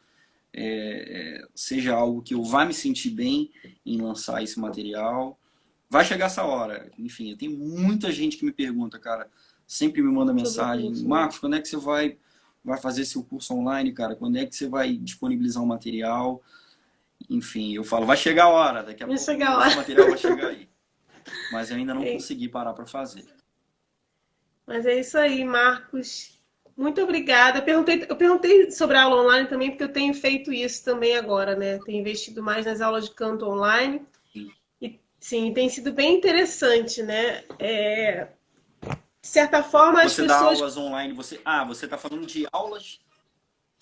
é, 0.52 1.40
é, 1.42 1.48
seja 1.52 1.94
algo 1.94 2.22
que 2.22 2.34
eu 2.34 2.44
vá 2.44 2.64
me 2.64 2.72
sentir 2.72 3.10
bem 3.10 3.50
em 3.84 4.00
lançar 4.00 4.40
esse 4.40 4.60
material. 4.60 5.36
Vai 5.90 6.04
chegar 6.04 6.26
essa 6.26 6.44
hora. 6.44 6.88
Enfim, 6.96 7.34
tem 7.34 7.48
muita 7.48 8.12
gente 8.12 8.36
que 8.36 8.44
me 8.44 8.52
pergunta, 8.52 8.96
cara, 8.96 9.28
sempre 9.66 10.00
me 10.00 10.12
manda 10.12 10.32
mensagem, 10.32 10.92
né? 10.92 11.02
Marcos, 11.02 11.40
quando 11.40 11.56
é 11.56 11.60
que 11.60 11.66
você 11.66 11.76
vai, 11.76 12.18
vai 12.64 12.78
fazer 12.80 13.04
seu 13.04 13.24
curso 13.24 13.52
online, 13.52 13.90
cara? 13.92 14.14
Quando 14.14 14.36
é 14.36 14.46
que 14.46 14.54
você 14.54 14.68
vai 14.68 14.96
disponibilizar 14.96 15.60
o 15.60 15.66
um 15.66 15.68
material? 15.68 16.40
Enfim, 17.28 17.74
eu 17.74 17.82
falo, 17.82 18.06
vai 18.06 18.16
chegar 18.16 18.44
a 18.44 18.48
hora, 18.48 18.82
daqui 18.84 19.02
a 19.02 19.06
vai 19.08 19.16
pouco 19.16 19.26
o 19.72 19.76
material 19.76 20.08
vai 20.08 20.18
chegar 20.18 20.46
aí. 20.46 20.68
Mas 21.52 21.70
eu 21.70 21.76
ainda 21.76 21.94
não 21.94 22.02
é. 22.02 22.12
consegui 22.14 22.48
parar 22.48 22.72
para 22.72 22.86
fazer. 22.86 23.24
Mas 24.66 24.86
é 24.86 24.98
isso 24.98 25.18
aí, 25.18 25.44
Marcos. 25.44 26.40
Muito 26.76 27.02
obrigada. 27.02 27.58
Eu 27.58 27.62
perguntei, 27.62 28.06
eu 28.08 28.16
perguntei 28.16 28.70
sobre 28.70 28.96
a 28.96 29.02
aula 29.02 29.22
online 29.22 29.48
também, 29.48 29.70
porque 29.70 29.84
eu 29.84 29.92
tenho 29.92 30.14
feito 30.14 30.52
isso 30.52 30.84
também 30.84 31.16
agora, 31.16 31.54
né? 31.54 31.78
Tenho 31.84 32.00
investido 32.00 32.42
mais 32.42 32.64
nas 32.64 32.80
aulas 32.80 33.04
de 33.04 33.14
canto 33.14 33.46
online. 33.46 34.02
Sim. 34.32 34.50
E 34.80 34.98
sim, 35.20 35.52
tem 35.52 35.68
sido 35.68 35.92
bem 35.92 36.16
interessante, 36.16 37.02
né? 37.02 37.44
É, 37.58 38.28
de 39.22 39.28
certa 39.28 39.62
forma, 39.62 40.00
você 40.00 40.06
as 40.06 40.16
pessoas. 40.16 40.30
Você 40.30 40.40
dá 40.40 40.60
aulas 40.60 40.76
online, 40.76 41.12
você. 41.12 41.40
Ah, 41.44 41.64
você 41.64 41.84
está 41.84 41.98
falando 41.98 42.26
de 42.26 42.46
aulas. 42.50 42.98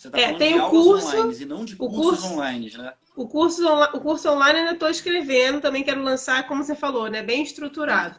Você 0.01 0.09
está 0.09 0.19
é, 0.19 0.23
falando 0.23 0.39
tem 0.39 0.55
de 0.55 0.61
o 0.61 0.71
curso, 0.71 1.07
online 1.09 1.37
e 1.39 1.45
não 1.45 1.63
de 1.63 1.77
cursos 1.77 2.01
curso, 2.01 2.27
online, 2.33 2.73
né? 2.79 2.95
O 3.15 3.29
curso, 3.29 3.69
o 3.69 4.01
curso 4.01 4.31
online 4.31 4.61
ainda 4.61 4.73
estou 4.73 4.89
escrevendo, 4.89 5.61
também 5.61 5.85
quero 5.85 6.03
lançar, 6.03 6.49
como 6.49 6.65
você 6.65 6.75
falou, 6.75 7.11
né? 7.11 7.23
Bem 7.23 7.43
estruturado. 7.43 8.19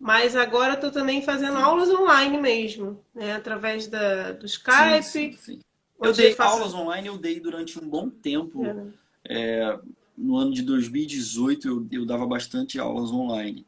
Mas 0.00 0.34
agora 0.34 0.74
estou 0.74 0.90
também 0.90 1.22
fazendo 1.22 1.58
sim. 1.58 1.62
aulas 1.62 1.88
online 1.90 2.36
mesmo, 2.38 3.04
né? 3.14 3.34
Através 3.34 3.86
da, 3.86 4.32
do 4.32 4.46
Skype. 4.46 5.04
Sim, 5.04 5.32
sim, 5.34 5.60
eu 6.02 6.12
dei 6.12 6.34
faço... 6.34 6.56
aulas 6.56 6.74
online, 6.74 7.06
eu 7.06 7.16
dei 7.16 7.38
durante 7.38 7.78
um 7.78 7.88
bom 7.88 8.10
tempo. 8.10 8.66
É. 8.66 8.82
É, 9.24 9.78
no 10.18 10.36
ano 10.36 10.52
de 10.52 10.62
2018 10.62 11.68
eu, 11.68 11.86
eu 11.92 12.04
dava 12.04 12.26
bastante 12.26 12.80
aulas 12.80 13.12
online. 13.12 13.64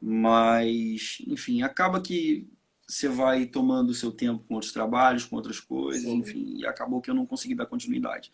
Mas, 0.00 1.18
enfim, 1.26 1.60
acaba 1.60 2.00
que 2.00 2.46
você 2.88 3.06
vai 3.06 3.44
tomando 3.44 3.90
o 3.90 3.94
seu 3.94 4.10
tempo 4.10 4.42
com 4.48 4.54
outros 4.54 4.72
trabalhos, 4.72 5.26
com 5.26 5.36
outras 5.36 5.60
coisas, 5.60 6.02
Sim. 6.02 6.16
enfim, 6.16 6.56
e 6.56 6.66
acabou 6.66 7.02
que 7.02 7.10
eu 7.10 7.14
não 7.14 7.26
consegui 7.26 7.54
dar 7.54 7.66
continuidade. 7.66 8.32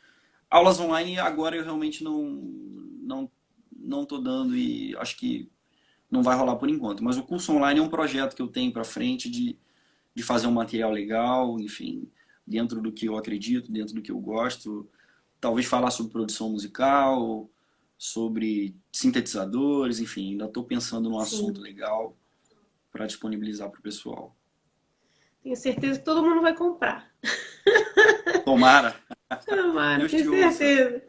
Aulas 0.48 0.78
online 0.78 1.18
agora 1.18 1.56
eu 1.56 1.64
realmente 1.64 2.04
não 2.04 2.22
não 3.02 3.30
não 3.76 4.06
tô 4.06 4.18
dando 4.18 4.56
e 4.56 4.96
acho 4.96 5.16
que 5.16 5.50
não 6.10 6.22
vai 6.22 6.36
rolar 6.36 6.56
por 6.56 6.70
enquanto. 6.70 7.02
Mas 7.02 7.18
o 7.18 7.24
curso 7.24 7.52
online 7.52 7.80
é 7.80 7.82
um 7.82 7.88
projeto 7.88 8.36
que 8.36 8.40
eu 8.40 8.46
tenho 8.46 8.72
para 8.72 8.84
frente 8.84 9.28
de, 9.28 9.58
de 10.14 10.22
fazer 10.22 10.46
um 10.46 10.52
material 10.52 10.92
legal, 10.92 11.58
enfim, 11.58 12.08
dentro 12.46 12.80
do 12.80 12.92
que 12.92 13.06
eu 13.06 13.16
acredito, 13.16 13.72
dentro 13.72 13.94
do 13.94 14.00
que 14.00 14.12
eu 14.12 14.18
gosto. 14.20 14.88
Talvez 15.40 15.66
falar 15.66 15.90
sobre 15.90 16.12
produção 16.12 16.50
musical, 16.50 17.50
sobre 17.98 18.76
sintetizadores, 18.92 19.98
enfim, 19.98 20.30
ainda 20.30 20.44
estou 20.44 20.64
pensando 20.64 21.10
num 21.10 21.18
assunto 21.18 21.60
legal 21.60 22.16
para 22.92 23.06
disponibilizar 23.06 23.68
para 23.68 23.80
o 23.80 23.82
pessoal. 23.82 24.34
Tenho 25.44 25.56
certeza 25.56 25.98
que 25.98 26.04
todo 26.06 26.22
mundo 26.22 26.40
vai 26.40 26.56
comprar. 26.56 27.06
Tomara. 28.46 28.96
Tomara, 29.44 30.08
tenho 30.08 30.30
certeza. 30.30 31.02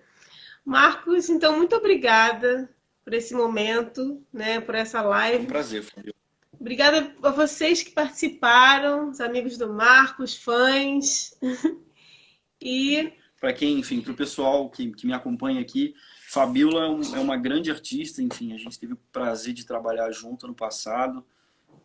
Marcos, 0.65 1.29
então, 1.29 1.55
muito 1.55 1.73
obrigada 1.73 2.69
por 3.01 3.13
esse 3.13 3.33
momento, 3.33 4.21
né, 4.33 4.59
por 4.59 4.75
essa 4.75 5.01
live. 5.01 5.37
É 5.37 5.41
um 5.41 5.45
prazer, 5.45 5.83
Fabio. 5.83 6.13
Obrigada 6.59 7.15
a 7.23 7.29
vocês 7.29 7.81
que 7.81 7.91
participaram, 7.91 9.09
os 9.09 9.21
amigos 9.21 9.57
do 9.57 9.71
Marcos, 9.71 10.35
fãs. 10.35 11.33
e 12.59 13.13
para 13.39 13.53
quem, 13.53 13.79
enfim, 13.79 14.01
para 14.01 14.11
o 14.11 14.17
pessoal 14.17 14.69
que, 14.69 14.91
que 14.91 15.07
me 15.07 15.13
acompanha 15.13 15.61
aqui, 15.61 15.93
Fabiola 16.27 16.87
é, 16.87 17.17
é 17.17 17.19
uma 17.21 17.37
grande 17.37 17.71
artista, 17.71 18.21
enfim, 18.21 18.53
a 18.53 18.57
gente 18.57 18.77
teve 18.77 18.93
o 18.93 18.99
prazer 19.13 19.53
de 19.53 19.65
trabalhar 19.65 20.11
junto 20.11 20.45
no 20.45 20.53
passado. 20.53 21.25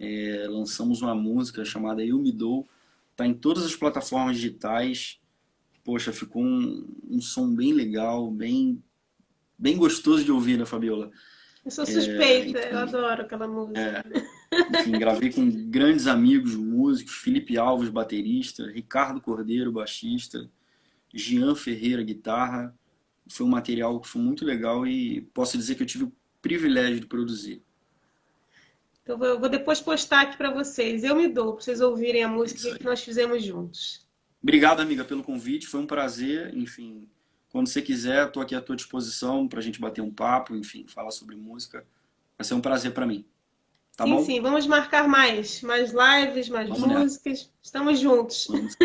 É, 0.00 0.46
lançamos 0.48 1.02
uma 1.02 1.14
música 1.14 1.64
chamada 1.64 2.02
Eu 2.02 2.18
Me 2.18 2.32
Dou, 2.32 2.66
tá 3.14 3.26
em 3.26 3.34
todas 3.34 3.64
as 3.64 3.76
plataformas 3.76 4.36
digitais. 4.36 5.20
Poxa, 5.84 6.12
ficou 6.12 6.42
um, 6.42 6.88
um 7.08 7.20
som 7.20 7.54
bem 7.54 7.72
legal, 7.72 8.30
bem 8.30 8.82
bem 9.58 9.76
gostoso 9.76 10.24
de 10.24 10.32
ouvir, 10.32 10.58
né, 10.58 10.64
Fabiola? 10.64 11.10
Eu 11.62 11.70
sou 11.70 11.84
suspeita, 11.84 12.58
é, 12.58 12.68
enfim, 12.68 12.72
eu 12.72 12.78
adoro 12.78 13.22
aquela 13.22 13.46
música. 13.46 13.78
É, 13.78 14.80
enfim, 14.80 14.92
gravei 14.92 15.30
com 15.30 15.68
grandes 15.68 16.06
amigos 16.06 16.54
músicos, 16.54 17.16
Felipe 17.16 17.58
Alves, 17.58 17.90
baterista, 17.90 18.66
Ricardo 18.70 19.20
Cordeiro, 19.20 19.70
baixista, 19.70 20.50
Jean 21.12 21.54
Ferreira, 21.54 22.02
guitarra. 22.02 22.74
Foi 23.28 23.44
um 23.44 23.50
material 23.50 24.00
que 24.00 24.08
foi 24.08 24.22
muito 24.22 24.44
legal 24.44 24.86
e 24.86 25.20
posso 25.34 25.58
dizer 25.58 25.74
que 25.74 25.82
eu 25.82 25.86
tive 25.86 26.04
o 26.04 26.12
privilégio 26.40 27.00
de 27.00 27.06
produzir. 27.06 27.62
Então 29.14 29.27
eu 29.27 29.40
vou 29.40 29.49
depois 29.49 29.81
postar 29.81 30.23
aqui 30.23 30.37
para 30.37 30.51
vocês. 30.51 31.03
Eu 31.03 31.16
me 31.16 31.27
dou 31.29 31.55
para 31.55 31.64
vocês 31.64 31.81
ouvirem 31.81 32.23
a 32.23 32.29
música 32.29 32.79
que 32.79 32.85
nós 32.85 33.03
fizemos 33.03 33.42
juntos. 33.42 34.07
Obrigado, 34.40 34.81
amiga, 34.81 35.05
pelo 35.05 35.25
convite. 35.25 35.66
Foi 35.66 35.81
um 35.81 35.87
prazer. 35.87 36.57
Enfim, 36.57 37.09
quando 37.49 37.66
você 37.66 37.83
quiser, 37.83 38.29
estou 38.29 38.42
aqui 38.42 38.55
à 38.55 38.61
tua 38.61 38.77
disposição 38.77 39.49
para 39.49 39.59
a 39.59 39.62
gente 39.62 39.81
bater 39.81 40.01
um 40.01 40.11
papo, 40.11 40.55
enfim, 40.55 40.87
falar 40.87 41.11
sobre 41.11 41.35
música. 41.35 41.85
Vai 42.38 42.44
ser 42.44 42.55
um 42.55 42.61
prazer 42.61 42.92
para 42.92 43.07
mim. 43.07 43.25
Tá 43.96 44.05
sim, 44.05 44.11
bom? 44.11 44.25
sim, 44.25 44.40
vamos 44.40 44.66
marcar 44.66 45.09
mais, 45.09 45.61
mais 45.62 45.90
lives, 45.92 46.49
mais 46.49 46.68
vamos 46.68 46.87
músicas. 46.87 47.40
Nessa. 47.40 47.51
Estamos 47.61 47.99
juntos. 47.99 48.46
Vamos. 48.49 48.77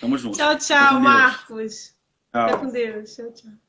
Tamo 0.00 0.18
juntos. 0.18 0.38
tchau, 0.38 0.58
tchau, 0.58 1.00
Marcos. 1.00 1.94
Tchau. 2.30 2.48
Fica 2.48 2.58
com 2.58 2.70
Deus. 2.70 3.16
Tchau, 3.16 3.32
tchau. 3.32 3.63